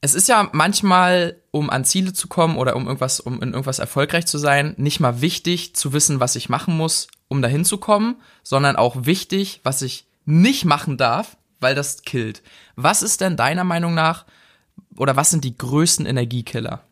[0.00, 3.78] es ist ja manchmal, um an Ziele zu kommen oder um irgendwas, um in irgendwas
[3.78, 7.78] erfolgreich zu sein, nicht mal wichtig zu wissen, was ich machen muss, um dahin zu
[7.78, 12.42] kommen, sondern auch wichtig, was ich nicht machen darf, weil das killt.
[12.74, 14.26] Was ist denn deiner Meinung nach
[14.96, 16.82] oder was sind die größten Energiekiller?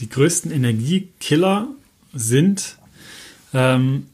[0.00, 1.68] Die größten Energiekiller
[2.12, 2.78] sind
[3.52, 4.06] ähm,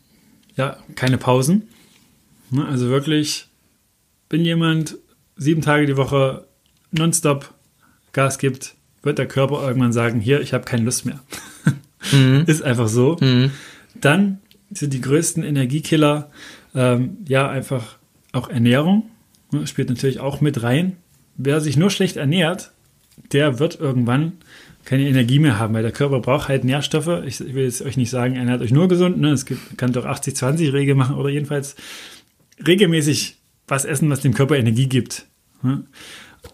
[0.57, 1.69] ja keine Pausen.
[2.51, 3.50] Ne, also wirklich
[4.31, 4.97] wenn jemand
[5.37, 6.47] sieben Tage die Woche
[6.93, 7.53] nonstop
[8.13, 11.21] Gas gibt, wird der Körper irgendwann sagen, hier, ich habe keine Lust mehr.
[12.13, 12.45] Mhm.
[12.47, 13.19] Ist einfach so.
[13.21, 13.51] Mhm.
[13.95, 14.39] Dann
[14.71, 16.31] sind die größten Energiekiller
[16.75, 17.99] ähm, ja einfach
[18.33, 19.11] auch Ernährung.
[19.53, 20.97] Ne, spielt natürlich auch mit rein.
[21.37, 22.73] Wer sich nur schlecht ernährt,
[23.33, 24.33] der wird irgendwann
[24.87, 27.23] keine Energie mehr haben, weil der Körper braucht halt Nährstoffe.
[27.27, 29.21] Ich, ich will jetzt euch nicht sagen, ernährt euch nur gesund.
[29.21, 29.33] Ne?
[29.33, 31.77] Es gibt, kann doch 80-20-Regel machen oder jedenfalls
[32.67, 33.40] regelmäßig
[33.71, 35.27] was essen, was dem Körper Energie gibt.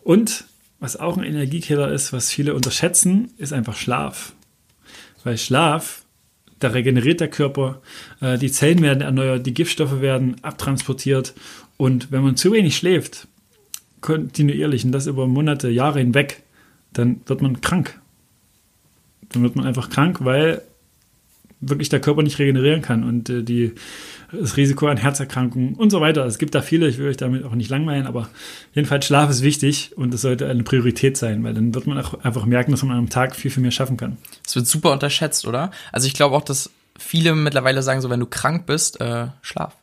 [0.03, 0.45] Und
[0.79, 4.35] was auch ein Energiekiller ist, was viele unterschätzen, ist einfach Schlaf.
[5.25, 6.05] Weil Schlaf,
[6.59, 7.81] da regeneriert der Körper,
[8.21, 11.35] äh, die Zellen werden erneuert, die Giftstoffe werden abtransportiert.
[11.77, 13.27] Und wenn man zu wenig schläft,
[14.01, 16.43] kontinuierlich und das über Monate, Jahre hinweg,
[16.93, 18.01] dann wird man krank.
[19.31, 20.63] Dann wird man einfach krank, weil
[21.61, 23.73] wirklich der Körper nicht regenerieren kann und äh, die,
[24.41, 26.25] das Risiko an Herzerkrankungen und so weiter.
[26.27, 28.29] Es gibt da viele, ich will euch damit auch nicht langweilen, aber
[28.75, 32.15] jedenfalls Schlaf ist wichtig und es sollte eine Priorität sein, weil dann wird man auch
[32.25, 34.17] einfach merken, dass man an einem Tag viel, viel mehr schaffen kann.
[34.45, 35.71] Das wird super unterschätzt, oder?
[35.93, 39.75] Also ich glaube auch, dass viele mittlerweile sagen, so wenn du krank bist, äh, schlaf.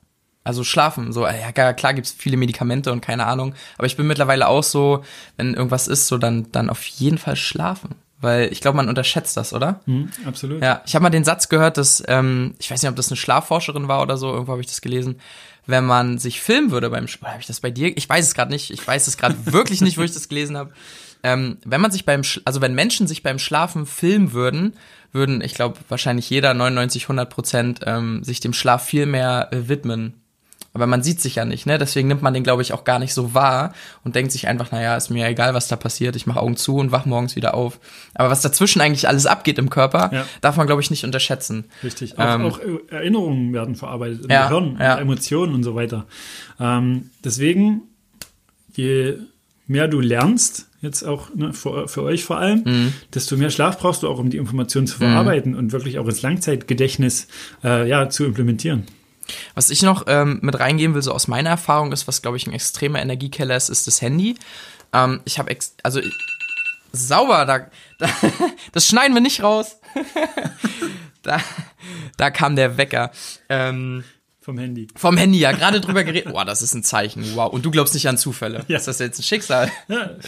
[0.46, 4.50] Also schlafen, so, ja klar gibt's viele Medikamente und keine Ahnung, aber ich bin mittlerweile
[4.50, 5.06] auch so,
[5.38, 9.36] wenn irgendwas ist, so dann, dann auf jeden Fall schlafen weil ich glaube, man unterschätzt
[9.38, 9.82] das, oder?
[9.86, 10.62] Mhm, absolut.
[10.62, 13.18] Ja, ich habe mal den Satz gehört, dass, ähm, ich weiß nicht, ob das eine
[13.18, 15.20] Schlafforscherin war oder so, irgendwo habe ich das gelesen,
[15.66, 17.96] wenn man sich filmen würde beim Sport, habe ich das bei dir?
[17.98, 20.58] Ich weiß es gerade nicht, ich weiß es gerade wirklich nicht, wo ich das gelesen
[20.58, 20.72] habe.
[21.22, 24.74] Ähm, wenn man sich beim, also wenn Menschen sich beim Schlafen filmen würden,
[25.12, 29.68] würden, ich glaube, wahrscheinlich jeder 99, 100 Prozent ähm, sich dem Schlaf viel mehr äh,
[29.70, 30.23] widmen
[30.76, 31.78] Aber man sieht sich ja nicht, ne?
[31.78, 34.72] Deswegen nimmt man den, glaube ich, auch gar nicht so wahr und denkt sich einfach,
[34.72, 36.16] naja, ist mir egal, was da passiert.
[36.16, 37.80] Ich mache Augen zu und wach morgens wieder auf.
[38.16, 40.26] Aber was dazwischen eigentlich alles abgeht im Körper, Ja.
[40.42, 41.66] darf man, glaube ich, nicht unterschätzen.
[41.84, 42.18] Richtig.
[42.18, 42.60] Auch, Ähm, auch
[42.90, 44.98] Erinnerungen werden verarbeitet im Ja, Gehirn, ja.
[44.98, 46.08] Emotionen und so weiter.
[46.60, 47.82] Ähm, deswegen,
[48.76, 49.16] je
[49.68, 52.94] mehr du lernst, jetzt auch ne, für, für euch vor allem, Mhm.
[53.14, 56.22] desto mehr Schlaf brauchst du auch, um die Informationen zu verarbeiten und wirklich auch ins
[56.24, 57.28] Langzeitgedächtnis
[57.64, 58.86] äh, ja, zu implementieren.
[59.56, 62.48] Was ich noch ähm, mit reingeben will, so aus meiner Erfahrung ist, was glaube ich
[62.48, 64.36] ein extremer Energiekeller ist, ist das Handy.
[64.94, 66.14] Ähm, ich habe also ich-
[66.92, 67.68] sauber, da,
[68.00, 68.10] da
[68.72, 69.78] das schneiden wir nicht raus.
[71.24, 71.40] da,
[72.18, 73.12] da kam der Wecker.
[73.50, 74.04] Ähm,
[74.42, 74.88] Vom Handy.
[74.96, 76.32] vom Handy, ja, gerade drüber geredet.
[76.32, 77.36] Boah, das ist ein Zeichen.
[77.36, 77.52] Wow.
[77.52, 78.64] Und du glaubst nicht an Zufälle.
[78.68, 78.78] Ja.
[78.78, 79.72] Ist das jetzt ein Schicksal?
[79.88, 80.20] Ja, äh,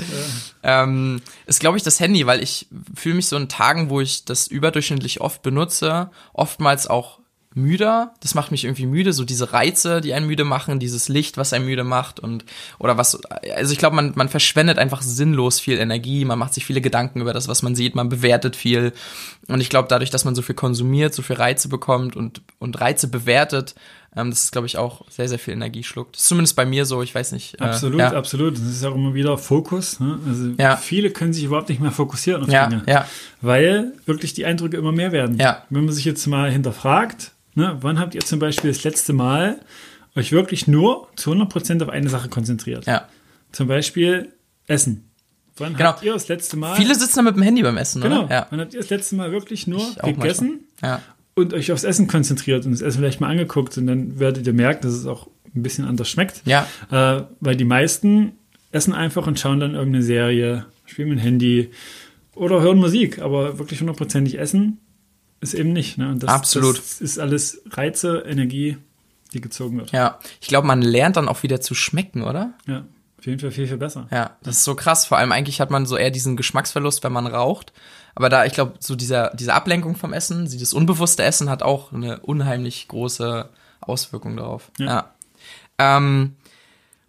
[0.64, 4.26] ähm, ist, glaube ich, das Handy, weil ich fühle mich so in Tagen, wo ich
[4.26, 7.20] das überdurchschnittlich oft benutze, oftmals auch
[7.56, 8.14] müder.
[8.22, 11.54] Das macht mich irgendwie müde, so diese Reize, die einen müde machen, dieses Licht, was
[11.54, 12.46] einen müde macht und
[12.80, 13.18] oder was.
[13.56, 17.22] Also ich glaube, man, man verschwendet einfach sinnlos viel Energie, man macht sich viele Gedanken
[17.22, 18.92] über das, was man sieht, man bewertet viel.
[19.48, 22.80] Und ich glaube, dadurch, dass man so viel konsumiert, so viel Reize bekommt und, und
[22.82, 23.74] Reize bewertet,
[24.18, 26.16] ähm, das ist, glaube ich, auch sehr, sehr viel Energie schluckt.
[26.16, 27.60] Das ist zumindest bei mir so, ich weiß nicht.
[27.60, 28.12] äh, absolut, ja.
[28.14, 28.56] absolut.
[28.58, 30.00] Das ist auch immer wieder Fokus.
[30.00, 30.20] Ne?
[30.28, 30.78] Also Ja.
[30.78, 32.84] viele können sich überhaupt nicht mehr fokussieren auf Ja, Dinge.
[32.88, 33.06] ja.
[33.42, 35.38] weil wirklich die Eindrücke immer mehr werden.
[35.38, 35.64] Ja.
[35.70, 39.60] Wenn man sich jetzt mal hinterfragt, ne, wann habt ihr zum Beispiel das letzte Mal
[40.16, 42.86] euch wirklich nur zu 100% auf eine Sache konzentriert?
[42.86, 43.08] Ja.
[43.52, 44.32] Zum Beispiel
[44.68, 45.10] Essen.
[45.58, 45.90] Wann Genau.
[45.90, 46.76] habt ihr das letzte Mal...
[46.76, 48.24] Viele sitzen da mit dem Handy beim Essen, genau.
[48.26, 48.34] oder?
[48.34, 48.48] Ja.
[48.50, 51.02] Wann habt ihr das letzte Mal wirklich nur gegessen Ja.
[51.34, 54.54] und euch aufs Essen konzentriert und das Essen vielleicht mal angeguckt und dann werdet ihr
[54.54, 56.42] merken, dass es auch ein bisschen anders schmeckt.
[56.46, 56.68] Ja.
[56.92, 58.34] Äh, weil die meisten
[58.72, 61.72] essen einfach und schauen dann irgendeine Serie, spielen mit dem Handy
[62.36, 64.80] oder hören Musik, aber wirklich hundertprozentig essen
[65.46, 65.98] ist eben nicht.
[65.98, 66.16] Ne?
[66.18, 66.78] Das, Absolut.
[66.78, 68.78] Das ist alles Reize, Energie,
[69.34, 69.92] die gezogen wird.
[69.92, 70.20] Ja.
[70.42, 72.54] Ich glaube, man lernt dann auch wieder zu schmecken, oder?
[72.68, 72.86] Ja,
[73.18, 74.08] auf jeden Fall viel, viel besser.
[74.12, 74.38] Ja.
[74.44, 75.06] Das ist so krass.
[75.06, 77.74] Vor allem eigentlich hat man so eher diesen Geschmacksverlust, wenn man raucht.
[78.16, 81.92] Aber da, ich glaube, so dieser, diese Ablenkung vom Essen, dieses unbewusste Essen hat auch
[81.92, 83.50] eine unheimlich große
[83.82, 84.72] Auswirkung darauf.
[84.80, 84.86] Ja.
[84.86, 85.14] Ja.
[85.78, 86.36] Ähm,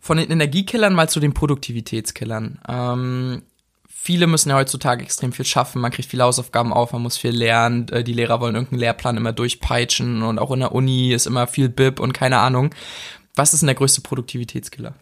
[0.00, 2.60] von den Energiekillern mal zu den Produktivitätskillern.
[2.68, 3.42] Ähm,
[4.06, 7.32] viele müssen ja heutzutage extrem viel schaffen, man kriegt viele Hausaufgaben auf, man muss viel
[7.32, 11.26] lernen, äh, die Lehrer wollen irgendeinen Lehrplan immer durchpeitschen und auch in der Uni ist
[11.26, 12.72] immer viel Bib und keine Ahnung.
[13.34, 14.94] Was ist denn der größte Produktivitätskiller?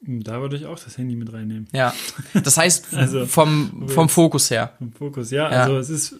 [0.00, 1.68] Da würde ich auch das Handy mit reinnehmen.
[1.72, 1.94] Ja.
[2.34, 4.72] Das heißt, Also, vom, vom Fokus her.
[4.78, 5.50] Vom Fokus, ja.
[5.50, 5.62] Ja.
[5.62, 6.16] Also es ist,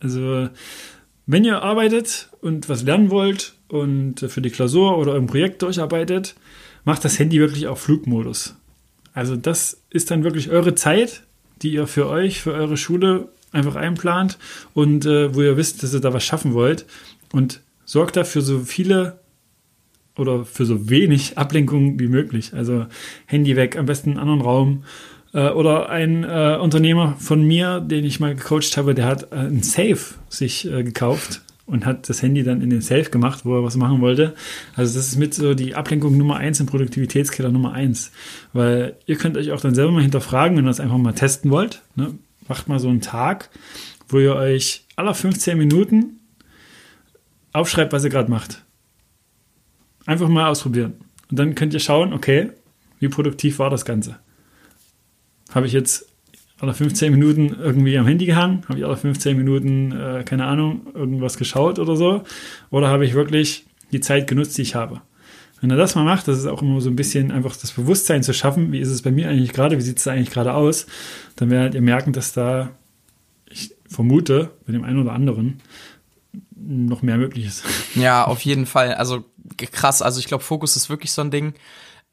[0.00, 0.48] also
[1.26, 6.34] wenn ihr arbeitet und was lernen wollt und für die Klausur oder im Projekt durcharbeitet,
[6.84, 8.56] macht das Handy wirklich auf Flugmodus.
[9.12, 11.22] Also das ist dann wirklich eure Zeit,
[11.62, 14.38] die ihr für euch, für eure Schule einfach einplant
[14.74, 16.86] und äh, wo ihr wisst, dass ihr da was schaffen wollt
[17.32, 19.20] und sorgt dafür so viele
[20.16, 22.52] oder für so wenig Ablenkungen wie möglich.
[22.54, 22.86] Also
[23.26, 24.84] Handy weg, am besten einen anderen Raum.
[25.32, 29.36] Äh, oder ein äh, Unternehmer von mir, den ich mal gecoacht habe, der hat äh,
[29.36, 33.56] ein Safe sich äh, gekauft und hat das Handy dann in den Safe gemacht, wo
[33.56, 34.34] er was machen wollte.
[34.74, 38.12] Also das ist mit so die Ablenkung Nummer eins im Produktivitätskiller Nummer eins.
[38.52, 41.50] Weil ihr könnt euch auch dann selber mal hinterfragen, wenn ihr das einfach mal testen
[41.50, 41.82] wollt.
[41.96, 42.14] Ne?
[42.48, 43.50] Macht mal so einen Tag,
[44.08, 46.20] wo ihr euch aller 15 Minuten
[47.52, 48.64] aufschreibt, was ihr gerade macht.
[50.06, 50.94] Einfach mal ausprobieren.
[51.30, 52.52] Und dann könnt ihr schauen, okay,
[53.00, 54.20] wie produktiv war das Ganze?
[55.50, 56.05] Habe ich jetzt
[56.58, 58.62] alle 15 Minuten irgendwie am Handy gehangen?
[58.68, 62.22] Habe ich alle 15 Minuten, äh, keine Ahnung, irgendwas geschaut oder so?
[62.70, 65.02] Oder habe ich wirklich die Zeit genutzt, die ich habe?
[65.60, 68.22] Wenn ihr das mal macht, das ist auch immer so ein bisschen einfach das Bewusstsein
[68.22, 70.86] zu schaffen, wie ist es bei mir eigentlich gerade, wie sieht es eigentlich gerade aus,
[71.36, 72.70] dann werdet ihr merken, dass da,
[73.48, 75.60] ich vermute, bei dem einen oder anderen
[76.54, 77.64] noch mehr möglich ist.
[77.94, 78.94] Ja, auf jeden Fall.
[78.94, 79.24] Also
[79.72, 80.02] krass.
[80.02, 81.54] Also ich glaube, Fokus ist wirklich so ein Ding.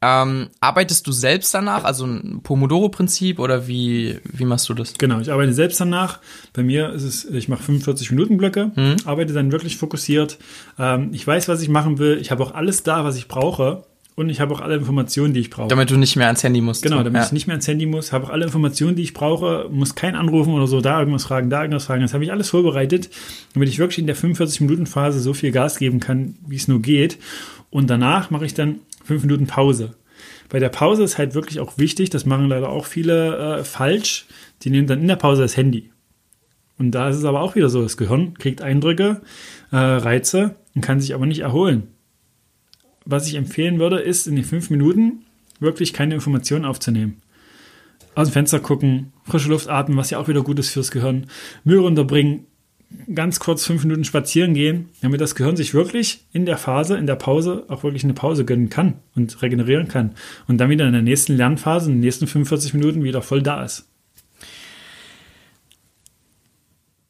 [0.06, 4.92] Ähm, arbeitest du selbst danach, also ein Pomodoro-Prinzip oder wie, wie machst du das?
[4.98, 6.18] Genau, ich arbeite selbst danach.
[6.52, 8.72] Bei mir ist es, ich mache 45 Minuten Blöcke,
[9.06, 10.36] arbeite dann wirklich fokussiert.
[10.78, 12.18] Ähm, ich weiß, was ich machen will.
[12.20, 13.84] Ich habe auch alles da, was ich brauche.
[14.16, 15.68] Und ich habe auch alle Informationen, die ich brauche.
[15.68, 16.82] Damit du nicht mehr ans Handy musst.
[16.84, 17.26] Genau, damit ja.
[17.26, 20.14] ich nicht mehr ans Handy muss, habe auch alle Informationen, die ich brauche, muss kein
[20.14, 22.02] anrufen oder so, da irgendwas fragen, da irgendwas fragen.
[22.02, 23.10] Das habe ich alles vorbereitet,
[23.54, 27.18] damit ich wirklich in der 45-Minuten-Phase so viel Gas geben kann, wie es nur geht.
[27.70, 29.96] Und danach mache ich dann fünf Minuten Pause.
[30.48, 34.26] Bei der Pause ist halt wirklich auch wichtig, das machen leider auch viele äh, falsch,
[34.62, 35.90] die nehmen dann in der Pause das Handy.
[36.78, 39.22] Und da ist es aber auch wieder so, das Gehirn kriegt Eindrücke,
[39.70, 41.94] äh, Reize und kann sich aber nicht erholen
[43.04, 45.24] was ich empfehlen würde, ist in den fünf Minuten
[45.60, 47.20] wirklich keine Informationen aufzunehmen.
[48.14, 51.26] Aus dem Fenster gucken, frische Luft atmen, was ja auch wieder gut ist fürs Gehirn,
[51.64, 52.46] Müll runterbringen,
[53.14, 57.06] ganz kurz fünf Minuten spazieren gehen, damit das Gehirn sich wirklich in der Phase, in
[57.06, 60.14] der Pause auch wirklich eine Pause gönnen kann und regenerieren kann.
[60.46, 63.64] Und dann wieder in der nächsten Lernphase, in den nächsten 45 Minuten wieder voll da
[63.64, 63.88] ist.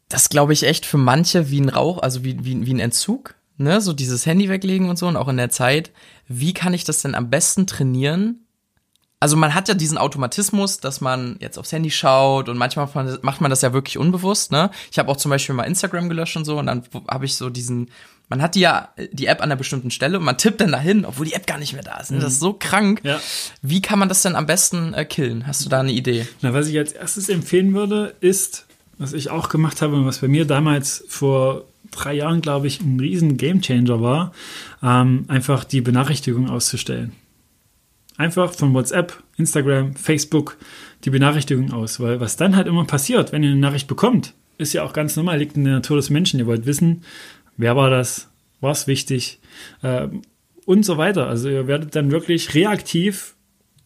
[0.09, 3.35] Das glaube ich echt für manche wie ein Rauch, also wie, wie, wie ein Entzug,
[3.57, 3.81] ne?
[3.81, 5.91] So dieses Handy weglegen und so und auch in der Zeit.
[6.29, 8.44] Wie kann ich das denn am besten trainieren,
[9.25, 12.87] also man hat ja diesen Automatismus, dass man jetzt aufs Handy schaut und manchmal
[13.23, 14.71] macht man das ja wirklich unbewusst, ne?
[14.93, 17.49] Ich habe auch zum Beispiel mal Instagram gelöscht und so und dann habe ich so
[17.49, 17.89] diesen,
[18.29, 21.07] man hat die ja die App an einer bestimmten Stelle und man tippt dann dahin,
[21.07, 22.11] obwohl die App gar nicht mehr da ist.
[22.11, 22.19] Ne?
[22.19, 23.01] Das ist so krank.
[23.03, 23.19] Ja.
[23.63, 25.47] Wie kann man das denn am besten äh, killen?
[25.47, 26.29] Hast du da eine Idee?
[26.43, 28.67] Na, was ich als erstes empfehlen würde, ist,
[28.99, 32.83] was ich auch gemacht habe und was bei mir damals vor drei Jahren, glaube ich,
[32.83, 34.33] ein riesen Gamechanger war,
[34.83, 37.13] ähm, einfach die Benachrichtigung auszustellen
[38.17, 40.57] einfach von WhatsApp, Instagram, Facebook
[41.05, 42.01] die Benachrichtigung aus.
[42.01, 45.17] Weil was dann halt immer passiert, wenn ihr eine Nachricht bekommt, ist ja auch ganz
[45.17, 46.39] normal, liegt in der Natur des Menschen.
[46.39, 47.03] Ihr wollt wissen,
[47.57, 49.41] wer war das, war es wichtig
[49.83, 50.09] äh,
[50.65, 51.27] und so weiter.
[51.29, 53.35] Also ihr werdet dann wirklich reaktiv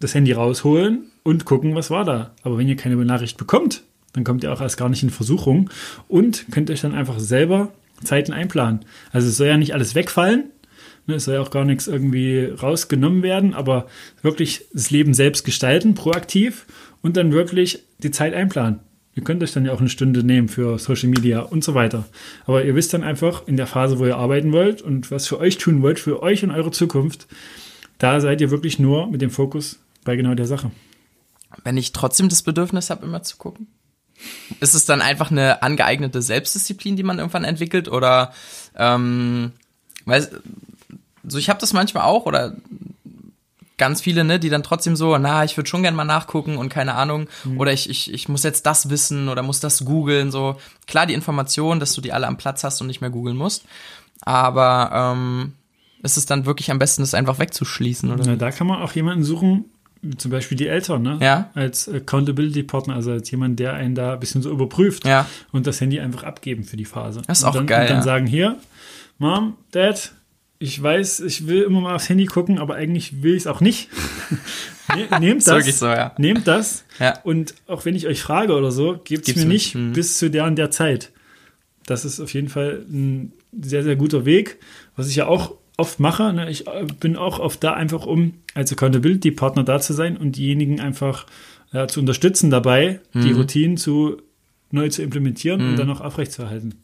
[0.01, 2.35] das Handy rausholen und gucken, was war da.
[2.43, 5.71] Aber wenn ihr keine Benachricht bekommt, dann kommt ihr auch erst gar nicht in Versuchung
[6.07, 7.73] und könnt euch dann einfach selber
[8.05, 8.81] Zeiten einplanen.
[9.13, 10.51] Also es soll ja nicht alles wegfallen,
[11.17, 13.87] es soll ja auch gar nichts irgendwie rausgenommen werden, aber
[14.23, 16.67] wirklich das Leben selbst gestalten, proaktiv
[17.03, 18.81] und dann wirklich die Zeit einplanen.
[19.15, 22.05] Ihr könnt euch dann ja auch eine Stunde nehmen für Social Media und so weiter.
[22.47, 25.41] Aber ihr wisst dann einfach in der Phase, wo ihr arbeiten wollt und was für
[25.41, 27.27] euch tun wollt, für euch und eure Zukunft,
[27.99, 30.71] da seid ihr wirklich nur mit dem Fokus bei genau der Sache.
[31.65, 33.67] Wenn ich trotzdem das Bedürfnis habe, immer zu gucken?
[34.61, 37.89] Ist es dann einfach eine angeeignete Selbstdisziplin, die man irgendwann entwickelt?
[37.89, 38.33] Oder
[38.77, 39.53] ähm,
[40.05, 40.29] weil
[41.27, 42.55] so ich habe das manchmal auch oder
[43.79, 46.69] ganz viele, ne, die dann trotzdem so, na, ich würde schon gern mal nachgucken und
[46.69, 47.59] keine Ahnung, mhm.
[47.59, 50.57] oder ich, ich, ich muss jetzt das wissen oder muss das googeln, so.
[50.87, 53.65] Klar, die Information, dass du die alle am Platz hast und nicht mehr googeln musst,
[54.23, 55.53] aber ähm,
[56.03, 58.25] ist es dann wirklich am besten, das einfach wegzuschließen, oder?
[58.27, 59.67] Na, da kann man auch jemanden suchen,
[60.17, 61.19] zum Beispiel die Eltern, ne?
[61.21, 61.51] Ja.
[61.55, 65.27] Als Accountability Partner, also als jemand, der einen da ein bisschen so überprüft ja.
[65.51, 67.23] und das Handy einfach abgeben für die Phase.
[67.27, 67.83] Das ist und auch dann, geil.
[67.83, 68.03] Und dann ja.
[68.03, 68.57] sagen, hier,
[69.19, 70.13] Mom, Dad,
[70.59, 73.61] ich weiß, ich will immer mal aufs Handy gucken, aber eigentlich will ich es auch
[73.61, 73.89] nicht.
[74.97, 75.79] Ne, nehmt das.
[75.79, 76.15] So, ja.
[76.17, 76.83] Nehmt das.
[76.99, 77.19] Ja.
[77.23, 79.93] Und auch wenn ich euch frage oder so, gebt es mir nicht mhm.
[79.93, 81.13] bis zu der und der Zeit.
[81.85, 84.57] Das ist auf jeden Fall ein sehr, sehr guter Weg.
[84.97, 88.35] Was ich ja auch oft mache, ne, ich äh, bin auch oft da einfach, um
[88.55, 91.27] als Accountability-Partner da zu sein und diejenigen einfach
[91.73, 93.21] ja, zu unterstützen dabei, mhm.
[93.21, 94.23] die Routinen zu
[94.71, 95.69] neu zu implementieren mhm.
[95.71, 96.77] und dann auch aufrechtzuerhalten.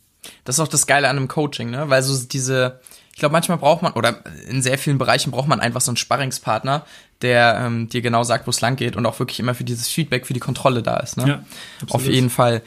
[0.45, 1.89] Das ist auch das Geile an einem Coaching, ne?
[1.89, 2.81] Weil so diese,
[3.15, 5.97] ich glaube, manchmal braucht man, oder in sehr vielen Bereichen braucht man einfach so einen
[5.97, 6.85] Sparringspartner,
[7.23, 9.87] der ähm, dir genau sagt, wo es lang geht und auch wirklich immer für dieses
[9.87, 11.17] Feedback, für die Kontrolle da ist.
[11.17, 11.29] Ne?
[11.29, 11.45] Ja,
[11.91, 12.61] Auf jeden Fall.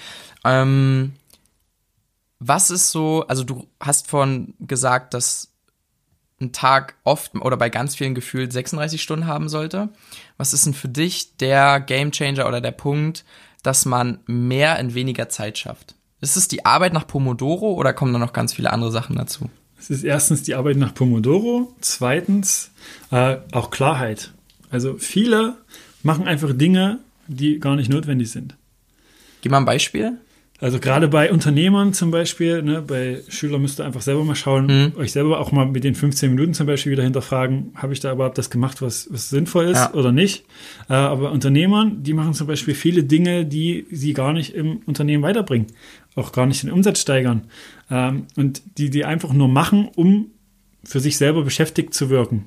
[0.46, 1.16] Ähm,
[2.40, 5.52] was ist so, also du hast vorhin gesagt, dass
[6.40, 9.90] ein Tag oft oder bei ganz vielen gefühlt 36 Stunden haben sollte.
[10.38, 13.26] Was ist denn für dich der Gamechanger oder der Punkt,
[13.64, 15.96] dass man mehr in weniger Zeit schafft?
[16.22, 19.50] Ist es die Arbeit nach Pomodoro oder kommen da noch ganz viele andere Sachen dazu?
[19.80, 22.72] Es ist erstens die Arbeit nach Pomodoro, zweitens
[23.12, 24.34] äh, auch Klarheit.
[24.70, 25.58] Also viele
[26.04, 28.56] machen einfach Dinge, die gar nicht notwendig sind.
[29.42, 30.18] Gib mal ein Beispiel.
[30.60, 34.66] Also gerade bei Unternehmern zum Beispiel, ne, bei Schülern müsst ihr einfach selber mal schauen,
[34.66, 34.94] mhm.
[34.98, 38.12] euch selber auch mal mit den 15 Minuten zum Beispiel wieder hinterfragen, habe ich da
[38.12, 39.94] überhaupt das gemacht, was, was sinnvoll ist ja.
[39.94, 40.46] oder nicht.
[40.90, 45.22] Äh, aber Unternehmern, die machen zum Beispiel viele Dinge, die sie gar nicht im Unternehmen
[45.22, 45.68] weiterbringen,
[46.16, 47.44] auch gar nicht den Umsatz steigern.
[47.92, 50.32] Ähm, und die, die einfach nur machen, um
[50.84, 52.46] für sich selber beschäftigt zu wirken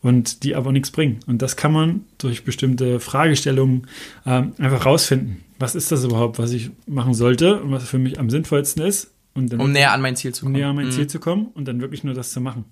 [0.00, 1.20] und die aber nichts bringen.
[1.26, 3.88] Und das kann man durch bestimmte Fragestellungen
[4.24, 8.18] ähm, einfach rausfinden was ist das überhaupt, was ich machen sollte und was für mich
[8.18, 9.12] am sinnvollsten ist.
[9.34, 10.54] um näher an mein Ziel zu kommen.
[10.54, 10.92] Um näher an mein mhm.
[10.92, 12.64] Ziel zu kommen und dann wirklich nur das zu machen.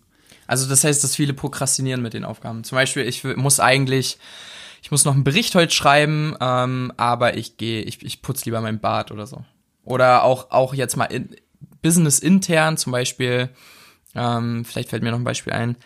[0.46, 2.64] Also das heißt, dass viele prokrastinieren mit den Aufgaben.
[2.64, 4.18] Zum Beispiel, ich muss eigentlich,
[4.82, 8.60] ich muss noch einen Bericht heute schreiben, ähm, aber ich gehe, ich, ich putze lieber
[8.60, 9.44] mein Bad oder so.
[9.84, 11.30] Oder auch, auch jetzt mal in,
[11.82, 13.50] Business intern, zum Beispiel,
[14.14, 15.76] ähm, vielleicht fällt mir noch ein Beispiel ein.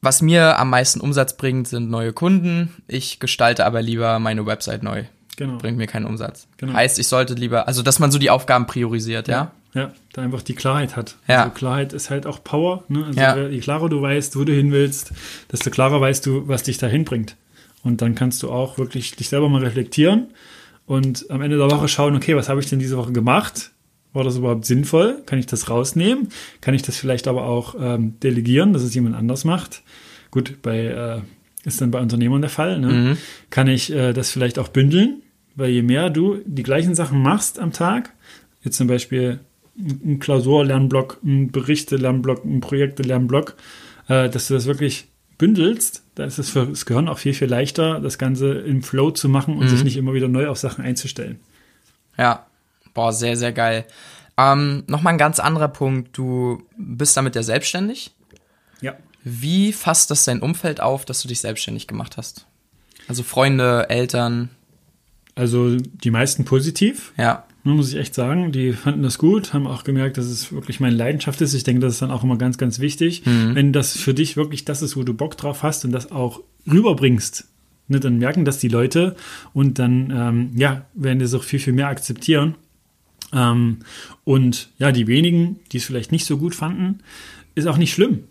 [0.00, 2.82] Was mir am meisten Umsatz bringt, sind neue Kunden.
[2.86, 5.04] Ich gestalte aber lieber meine Website neu.
[5.38, 5.58] Genau.
[5.58, 6.48] Bringt mir keinen Umsatz.
[6.56, 6.72] Genau.
[6.72, 9.52] Heißt, ich sollte lieber, also dass man so die Aufgaben priorisiert, ja?
[9.72, 11.14] Ja, ja da einfach die Klarheit hat.
[11.28, 11.44] Ja.
[11.44, 12.82] Also Klarheit ist halt auch Power.
[12.88, 13.04] Ne?
[13.06, 13.46] Also ja.
[13.46, 15.12] je klarer du weißt, wo du hin willst,
[15.52, 17.36] desto klarer weißt du, was dich dahin bringt.
[17.84, 20.26] Und dann kannst du auch wirklich dich selber mal reflektieren
[20.86, 23.70] und am Ende der Woche schauen, okay, was habe ich denn diese Woche gemacht?
[24.12, 25.22] War das überhaupt sinnvoll?
[25.24, 26.30] Kann ich das rausnehmen?
[26.60, 29.82] Kann ich das vielleicht aber auch ähm, delegieren, dass es jemand anders macht?
[30.32, 31.20] Gut, bei äh,
[31.64, 32.80] ist dann bei Unternehmern der Fall.
[32.80, 32.88] Ne?
[32.88, 33.16] Mhm.
[33.50, 35.22] Kann ich äh, das vielleicht auch bündeln?
[35.58, 38.12] Weil je mehr du die gleichen Sachen machst am Tag,
[38.62, 39.40] jetzt zum Beispiel
[39.76, 43.56] ein Klausurlernblock, ein Berichte-Lernblock, ein Projekte-Lernblock,
[44.06, 47.48] äh, dass du das wirklich bündelst, da ist es für das Gehirn auch viel, viel
[47.48, 49.68] leichter, das Ganze im Flow zu machen und mhm.
[49.68, 51.40] sich nicht immer wieder neu auf Sachen einzustellen.
[52.16, 52.46] Ja,
[52.94, 53.84] boah, sehr, sehr geil.
[54.36, 56.16] Ähm, Nochmal ein ganz anderer Punkt.
[56.16, 58.12] Du bist damit ja selbstständig.
[58.80, 58.94] Ja.
[59.24, 62.46] Wie fasst das dein Umfeld auf, dass du dich selbstständig gemacht hast?
[63.08, 64.50] Also Freunde, Eltern?
[65.38, 67.12] Also die meisten positiv.
[67.16, 67.44] Ja.
[67.62, 68.50] Muss ich echt sagen.
[68.50, 71.54] Die fanden das gut, haben auch gemerkt, dass es wirklich meine Leidenschaft ist.
[71.54, 73.24] Ich denke, das ist dann auch immer ganz, ganz wichtig.
[73.24, 73.54] Mhm.
[73.54, 76.40] Wenn das für dich wirklich das ist, wo du Bock drauf hast und das auch
[76.68, 77.46] rüberbringst,
[77.86, 79.14] ne, dann merken das die Leute
[79.52, 82.56] und dann, ähm, ja, werden das auch viel, viel mehr akzeptieren.
[83.32, 83.78] Ähm,
[84.24, 86.98] und ja, die wenigen, die es vielleicht nicht so gut fanden,
[87.54, 88.24] ist auch nicht schlimm.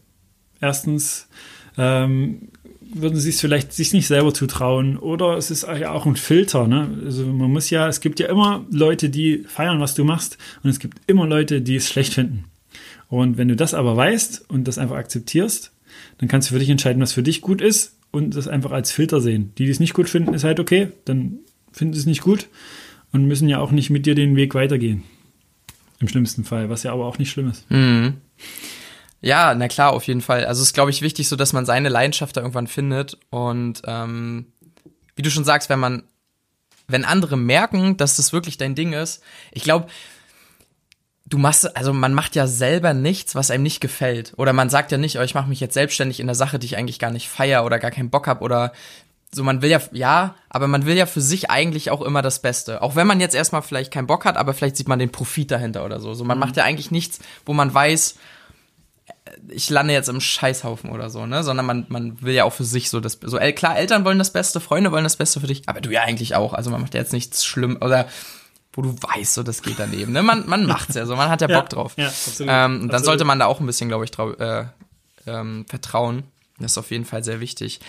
[0.59, 1.29] Erstens
[1.77, 2.49] ähm,
[2.93, 6.67] würden sie es vielleicht sich nicht selber zutrauen oder es ist ja auch ein Filter.
[6.67, 6.89] Ne?
[7.06, 10.69] Also man muss ja, es gibt ja immer Leute, die feiern, was du machst und
[10.69, 12.45] es gibt immer Leute, die es schlecht finden.
[13.10, 15.71] Und wenn du das aber weißt und das einfach akzeptierst,
[16.17, 18.91] dann kannst du für dich entscheiden, was für dich gut ist und das einfach als
[18.91, 19.54] Filter sehen.
[19.58, 21.39] Die, die es nicht gut finden, ist halt okay, dann
[21.71, 22.47] finden sie es nicht gut
[23.12, 25.04] und müssen ja auch nicht mit dir den Weg weitergehen.
[26.00, 27.69] Im schlimmsten Fall, was ja aber auch nicht schlimm ist.
[27.71, 28.15] Mhm.
[29.21, 30.45] Ja, na klar, auf jeden Fall.
[30.45, 33.17] Also es ist, glaube ich, wichtig, so dass man seine Leidenschaft da irgendwann findet.
[33.30, 34.47] Und ähm,
[35.15, 36.03] wie du schon sagst, wenn man,
[36.88, 39.88] wenn andere merken, dass das wirklich dein Ding ist, ich glaube,
[41.25, 44.34] du machst, also man macht ja selber nichts, was einem nicht gefällt.
[44.38, 46.67] Oder man sagt ja nicht, oh, ich mache mich jetzt selbstständig in der Sache, die
[46.67, 48.71] ich eigentlich gar nicht feier oder gar keinen Bock hab oder
[49.34, 52.41] so, man will ja, ja, aber man will ja für sich eigentlich auch immer das
[52.41, 52.82] Beste.
[52.82, 55.51] Auch wenn man jetzt erstmal vielleicht keinen Bock hat, aber vielleicht sieht man den Profit
[55.51, 56.13] dahinter oder so.
[56.13, 56.45] So, man mhm.
[56.45, 58.15] macht ja eigentlich nichts, wo man weiß,
[59.49, 61.43] ich lande jetzt im Scheißhaufen oder so, ne?
[61.43, 64.33] Sondern man, man will ja auch für sich so das, so, klar, Eltern wollen das
[64.33, 66.53] Beste, Freunde wollen das Beste für dich, aber du ja eigentlich auch.
[66.53, 68.07] Also man macht ja jetzt nichts schlimm oder
[68.73, 70.13] wo du weißt, so das geht daneben.
[70.13, 70.21] Ne?
[70.21, 71.93] Man, man macht's ja so, man hat ja Bock drauf.
[71.97, 72.51] Ja, absolut.
[72.51, 73.05] Ähm, und dann absolut.
[73.05, 74.65] sollte man da auch ein bisschen, glaube ich, trau äh,
[75.25, 76.23] ähm, vertrauen.
[76.59, 77.79] Das ist auf jeden Fall sehr wichtig.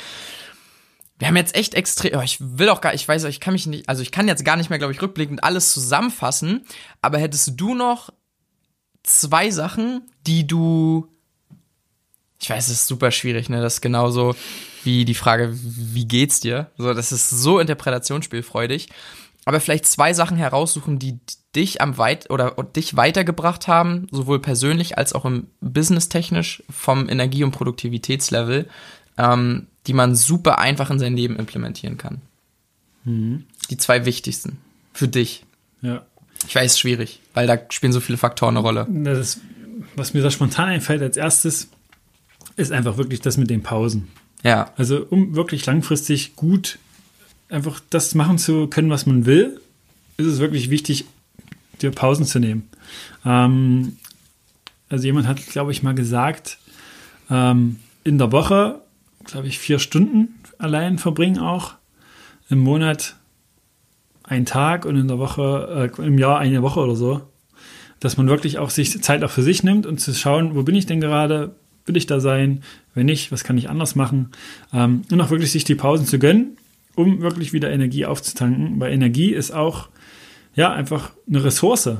[1.18, 3.66] Wir haben jetzt echt extrem, oh, ich will auch gar, ich weiß, ich kann mich
[3.66, 6.64] nicht, also ich kann jetzt gar nicht mehr, glaube ich, rückblickend alles zusammenfassen,
[7.02, 8.10] aber hättest du noch
[9.02, 11.08] zwei Sachen, die du
[12.40, 13.60] ich weiß, es ist super schwierig, ne?
[13.60, 14.34] Das ist genauso
[14.84, 16.70] wie die Frage, wie geht's dir?
[16.78, 18.88] So, das ist so interpretationsspielfreudig.
[19.44, 21.18] Aber vielleicht zwei Sachen heraussuchen, die
[21.56, 27.08] dich am weit oder dich weitergebracht haben, sowohl persönlich als auch im Business technisch vom
[27.08, 28.68] Energie- und Produktivitätslevel,
[29.16, 32.20] ähm, die man super einfach in sein Leben implementieren kann.
[33.04, 33.44] Mhm.
[33.70, 34.58] Die zwei wichtigsten
[34.92, 35.44] für dich.
[35.80, 36.04] Ja.
[36.46, 38.86] Ich weiß, es ist schwierig, weil da spielen so viele Faktoren eine Rolle.
[38.88, 39.40] Das,
[39.96, 41.68] was mir da spontan einfällt als erstes,
[42.58, 44.08] ist einfach wirklich das mit den Pausen.
[44.42, 44.72] Ja.
[44.76, 46.78] Also um wirklich langfristig gut
[47.48, 49.60] einfach das machen zu können, was man will,
[50.16, 51.06] ist es wirklich wichtig,
[51.80, 52.68] dir Pausen zu nehmen.
[53.24, 53.96] Ähm,
[54.88, 56.58] also jemand hat, glaube ich, mal gesagt,
[57.30, 58.80] ähm, in der Woche,
[59.24, 61.74] glaube ich, vier Stunden allein verbringen auch.
[62.50, 63.16] Im Monat
[64.24, 67.22] ein Tag und in der Woche, äh, im Jahr eine Woche oder so.
[68.00, 70.74] Dass man wirklich auch sich Zeit auch für sich nimmt und zu schauen, wo bin
[70.74, 71.54] ich denn gerade,
[71.88, 72.62] will ich da sein?
[72.94, 74.30] Wenn nicht, was kann ich anders machen?
[74.72, 76.56] Ähm, und auch wirklich sich die Pausen zu gönnen,
[76.94, 78.78] um wirklich wieder Energie aufzutanken.
[78.78, 79.88] Weil Energie ist auch,
[80.54, 81.90] ja, einfach eine Ressource,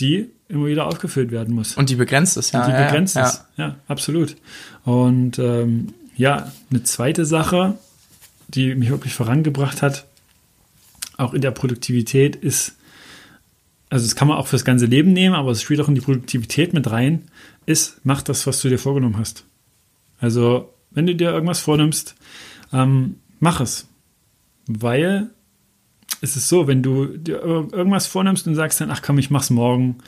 [0.00, 1.76] die immer wieder aufgefüllt werden muss.
[1.76, 2.64] Und die begrenzt ist, ja.
[2.64, 4.36] Und die begrenzt ja, ist, ja, absolut.
[4.84, 7.78] Und ähm, ja, eine zweite Sache,
[8.48, 10.06] die mich wirklich vorangebracht hat,
[11.16, 12.76] auch in der Produktivität, ist,
[13.90, 16.00] also das kann man auch fürs ganze Leben nehmen, aber es spielt auch in die
[16.00, 17.24] Produktivität mit rein,
[17.68, 19.44] ist, mach das, was du dir vorgenommen hast.
[20.18, 22.14] Also, wenn du dir irgendwas vornimmst,
[22.72, 23.86] ähm, mach es.
[24.66, 25.30] Weil
[26.22, 29.50] es ist so, wenn du dir irgendwas vornimmst und sagst dann, ach komm, ich mach's
[29.50, 29.98] morgen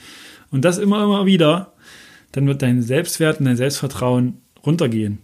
[0.50, 1.74] und das immer, immer wieder,
[2.32, 5.18] dann wird dein Selbstwert und dein Selbstvertrauen runtergehen.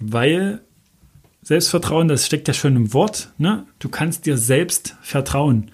[0.00, 0.62] Weil
[1.42, 3.66] Selbstvertrauen, das steckt ja schon im Wort, ne?
[3.78, 5.70] Du kannst dir selbst vertrauen.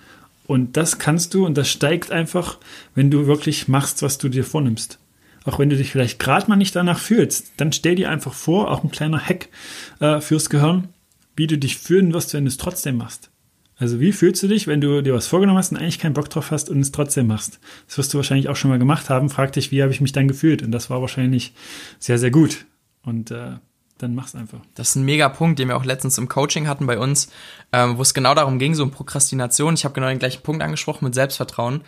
[0.46, 2.58] Und das kannst du und das steigt einfach,
[2.96, 4.99] wenn du wirklich machst, was du dir vornimmst
[5.44, 8.70] auch wenn du dich vielleicht gerade mal nicht danach fühlst, dann stell dir einfach vor,
[8.70, 9.48] auch ein kleiner Hack
[10.00, 10.88] äh, fürs Gehirn,
[11.36, 13.30] wie du dich fühlen wirst, wenn du es trotzdem machst.
[13.80, 16.28] Also wie fühlst du dich, wenn du dir was vorgenommen hast und eigentlich keinen Bock
[16.28, 17.60] drauf hast und es trotzdem machst?
[17.88, 19.30] Das wirst du wahrscheinlich auch schon mal gemacht haben.
[19.30, 20.62] Frag dich, wie habe ich mich dann gefühlt?
[20.62, 21.54] Und das war wahrscheinlich
[21.98, 22.66] sehr, sehr gut.
[23.02, 23.52] Und äh,
[23.96, 24.60] dann mach's einfach.
[24.74, 27.30] Das ist ein mega Punkt, den wir auch letztens im Coaching hatten bei uns,
[27.72, 29.72] ähm, wo es genau darum ging, so um Prokrastination.
[29.72, 31.80] Ich habe genau den gleichen Punkt angesprochen mit Selbstvertrauen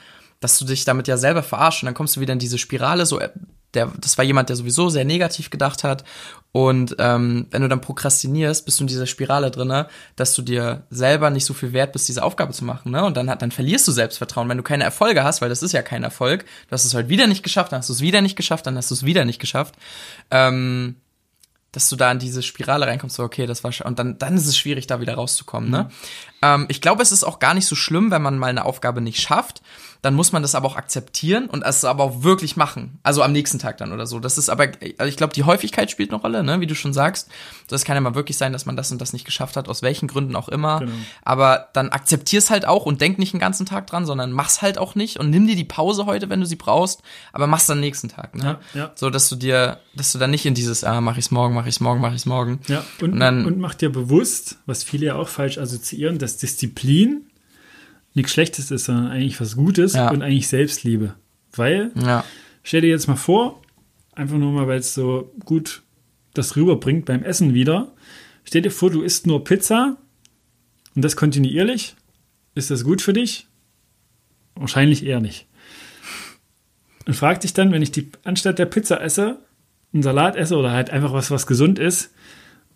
[0.43, 3.07] dass du dich damit ja selber verarschst und dann kommst du wieder in diese Spirale,
[3.07, 3.31] so, äh,
[3.75, 6.05] der, das war jemand, der sowieso sehr negativ gedacht hat.
[6.51, 10.83] Und ähm, wenn du dann prokrastinierst, bist du in dieser Spirale drinne, dass du dir
[10.91, 13.03] selber nicht so viel wert bist, diese Aufgabe zu machen, ne?
[13.05, 15.81] Und dann, dann verlierst du Selbstvertrauen, wenn du keine Erfolge hast, weil das ist ja
[15.81, 16.45] kein Erfolg.
[16.69, 18.77] Du hast es heute wieder nicht geschafft, dann hast du es wieder nicht geschafft, dann
[18.77, 19.75] hast du es wieder nicht geschafft.
[20.31, 20.97] Ähm,
[21.71, 24.37] dass du da in diese Spirale reinkommst, so, okay, das war schon, und dann, dann
[24.37, 25.85] ist es schwierig, da wieder rauszukommen, ne?
[25.85, 25.89] Mhm.
[26.43, 29.01] Ähm, ich glaube, es ist auch gar nicht so schlimm, wenn man mal eine Aufgabe
[29.01, 29.63] nicht schafft,
[30.03, 32.99] dann muss man das aber auch akzeptieren und es aber auch wirklich machen.
[33.05, 34.19] Also am nächsten Tag dann oder so.
[34.19, 34.65] Das ist aber,
[34.99, 36.61] also ich glaube, die Häufigkeit spielt eine Rolle, ne?
[36.61, 37.31] wie du schon sagst.
[37.69, 39.81] Das kann ja mal wirklich sein, dass man das und das nicht geschafft hat, aus
[39.81, 40.81] welchen Gründen auch immer.
[40.81, 40.93] Genau.
[41.25, 44.77] Aber dann akzeptier's halt auch und denk nicht den ganzen Tag dran, sondern mach's halt
[44.77, 47.79] auch nicht und nimm dir die Pause heute, wenn du sie brauchst, aber mach's dann
[47.79, 48.35] nächsten Tag.
[48.35, 48.59] Ne?
[48.75, 48.93] Ja, ja.
[48.97, 51.67] So, dass du dir, dass du dann nicht in dieses, ah, mach ich's morgen, mach
[51.67, 52.59] ich's morgen, mach ich's morgen.
[52.67, 56.39] Ja, und, und, dann, und mach dir bewusst, was viele ja auch falsch assoziieren, dass
[56.39, 57.27] Disziplin
[58.15, 60.11] nichts Schlechtes ist, sondern eigentlich was Gutes ja.
[60.11, 61.15] und eigentlich Selbstliebe.
[61.55, 62.25] Weil, ja.
[62.63, 63.63] stell dir jetzt mal vor,
[64.13, 65.83] einfach nur mal, weil es so gut
[66.35, 67.93] das rüberbringt beim Essen wieder.
[68.45, 69.97] Stell dir vor, du isst nur Pizza
[70.95, 71.95] und das kontinuierlich.
[72.55, 73.47] Ist das gut für dich?
[74.55, 75.47] Wahrscheinlich eher nicht.
[77.07, 79.39] Und frag dich dann, wenn ich die anstatt der Pizza esse,
[79.93, 82.13] einen Salat esse oder halt einfach was, was gesund ist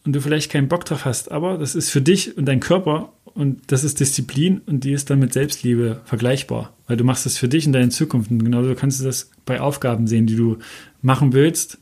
[0.05, 3.12] und du vielleicht keinen Bock drauf hast, aber das ist für dich und deinen Körper
[3.37, 7.37] und das ist Disziplin und die ist dann mit Selbstliebe vergleichbar, weil du machst das
[7.37, 8.30] für dich und deine Zukunft.
[8.30, 10.59] Und genauso kannst du das bei Aufgaben sehen, die du
[11.03, 11.78] machen willst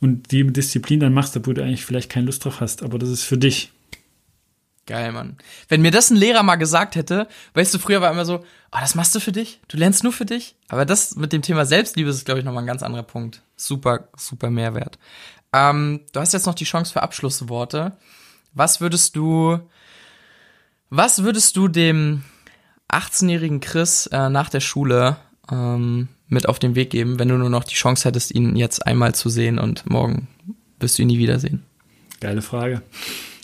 [0.00, 2.98] und die mit Disziplin dann machst, obwohl du eigentlich vielleicht keine Lust drauf hast, aber
[2.98, 3.72] das ist für dich.
[4.86, 5.36] Geil, Mann.
[5.68, 8.78] Wenn mir das ein Lehrer mal gesagt hätte, weißt du, früher war immer so, oh,
[8.80, 10.54] das machst du für dich, du lernst nur für dich.
[10.68, 13.42] Aber das mit dem Thema Selbstliebe ist, glaube ich, nochmal ein ganz anderer Punkt.
[13.56, 14.98] Super, super Mehrwert.
[15.52, 17.98] Ähm, du hast jetzt noch die Chance für Abschlussworte.
[18.54, 19.60] Was würdest du
[20.90, 22.22] was würdest du dem
[22.90, 25.16] 18-jährigen Chris äh, nach der Schule
[25.50, 28.86] ähm, mit auf den Weg geben, wenn du nur noch die Chance hättest, ihn jetzt
[28.86, 30.28] einmal zu sehen und morgen
[30.80, 31.62] wirst du ihn nie wiedersehen?
[32.20, 32.82] Geile Frage.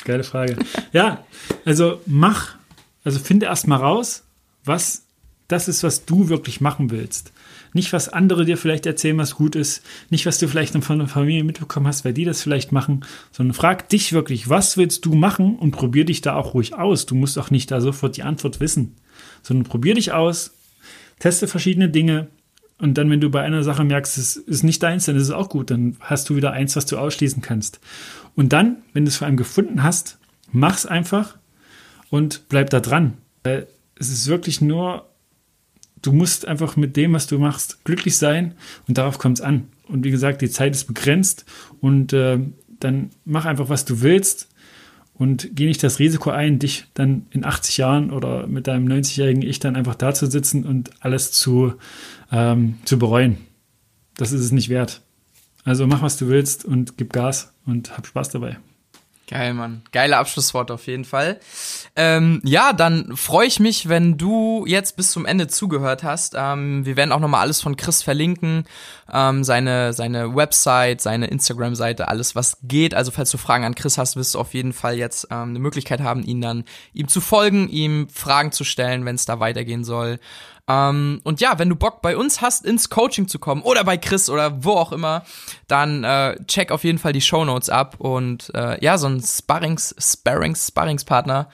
[0.04, 0.56] Geile Frage.
[0.92, 1.24] ja,
[1.64, 2.56] also mach,
[3.04, 4.24] also finde erst mal raus,
[4.64, 5.02] was
[5.48, 7.32] das ist, was du wirklich machen willst.
[7.74, 9.82] Nicht, was andere dir vielleicht erzählen, was gut ist.
[10.10, 13.04] Nicht, was du vielleicht von der Familie mitbekommen hast, weil die das vielleicht machen.
[13.30, 17.06] Sondern frag dich wirklich, was willst du machen und probier dich da auch ruhig aus.
[17.06, 18.96] Du musst auch nicht da sofort die Antwort wissen.
[19.42, 20.52] Sondern probier dich aus,
[21.18, 22.28] teste verschiedene Dinge.
[22.78, 25.30] Und dann, wenn du bei einer Sache merkst, es ist nicht deins, dann ist es
[25.30, 25.70] auch gut.
[25.70, 27.80] Dann hast du wieder eins, was du ausschließen kannst.
[28.34, 30.18] Und dann, wenn du es vor allem gefunden hast,
[30.50, 31.38] mach's einfach
[32.10, 33.14] und bleib da dran.
[33.44, 33.66] Weil
[33.98, 35.06] es ist wirklich nur
[36.02, 38.54] du musst einfach mit dem, was du machst, glücklich sein
[38.88, 39.68] und darauf kommt es an.
[39.88, 41.44] Und wie gesagt, die Zeit ist begrenzt
[41.80, 42.38] und äh,
[42.80, 44.48] dann mach einfach, was du willst
[45.14, 49.42] und geh nicht das Risiko ein, dich dann in 80 Jahren oder mit deinem 90-jährigen
[49.42, 51.74] Ich dann einfach da zu sitzen und alles zu,
[52.30, 53.38] ähm, zu bereuen.
[54.16, 55.02] Das ist es nicht wert.
[55.64, 58.58] Also mach, was du willst und gib Gas und hab Spaß dabei.
[59.32, 59.80] Geil, Mann.
[59.92, 61.40] Geile Abschlussworte auf jeden Fall.
[61.96, 66.34] Ähm, ja, dann freue ich mich, wenn du jetzt bis zum Ende zugehört hast.
[66.36, 68.64] Ähm, wir werden auch nochmal alles von Chris verlinken.
[69.10, 72.92] Ähm, seine, seine Website, seine Instagram-Seite, alles was geht.
[72.92, 75.60] Also falls du Fragen an Chris hast, wirst du auf jeden Fall jetzt ähm, eine
[75.60, 79.84] Möglichkeit haben, ihn dann ihm zu folgen, ihm Fragen zu stellen, wenn es da weitergehen
[79.84, 80.20] soll.
[80.68, 83.96] Ähm, und ja, wenn du Bock bei uns hast, ins Coaching zu kommen oder bei
[83.96, 85.24] Chris oder wo auch immer,
[85.66, 89.20] dann äh, check auf jeden Fall die Show Notes ab und äh, ja, so ein
[89.20, 91.48] Sparrings, Sparrings, Sparringspartner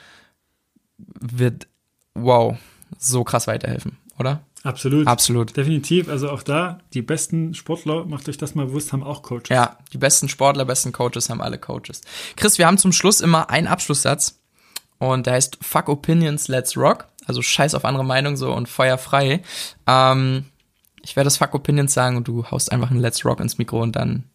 [0.97, 1.67] wird
[2.13, 2.57] wow
[2.97, 4.43] so krass weiterhelfen, oder?
[4.63, 5.07] Absolut.
[5.07, 5.55] Absolut.
[5.55, 6.09] Definitiv.
[6.09, 9.49] Also auch da, die besten Sportler, macht euch das mal bewusst, haben auch Coaches.
[9.49, 12.01] Ja, die besten Sportler, besten Coaches haben alle Coaches.
[12.35, 14.39] Chris, wir haben zum Schluss immer einen Abschlusssatz
[14.97, 17.07] und der heißt Fuck Opinions, Let's Rock.
[17.29, 19.41] Also scheiß auf andere Meinung so und Feuer frei.
[19.87, 20.45] Ähm,
[21.01, 23.81] ich werde das Fuck Opinions sagen und du haust einfach ein Let's Rock ins Mikro
[23.81, 24.25] und dann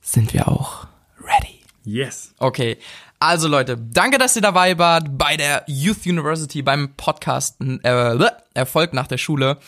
[0.00, 0.86] sind wir auch
[1.20, 1.60] ready.
[1.84, 2.34] Yes.
[2.38, 2.78] Okay.
[3.20, 8.18] Also Leute, danke, dass ihr dabei wart bei der Youth University beim Podcast äh,
[8.54, 9.58] Erfolg nach der Schule.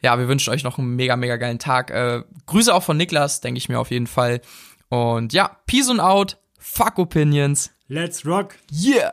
[0.00, 1.90] Ja, wir wünschen euch noch einen mega, mega geilen Tag.
[1.90, 4.40] Äh, Grüße auch von Niklas, denke ich mir auf jeden Fall.
[4.88, 6.38] Und ja, Peace and out.
[6.58, 7.70] Fuck Opinions.
[7.88, 8.54] Let's rock.
[8.72, 9.12] Yeah.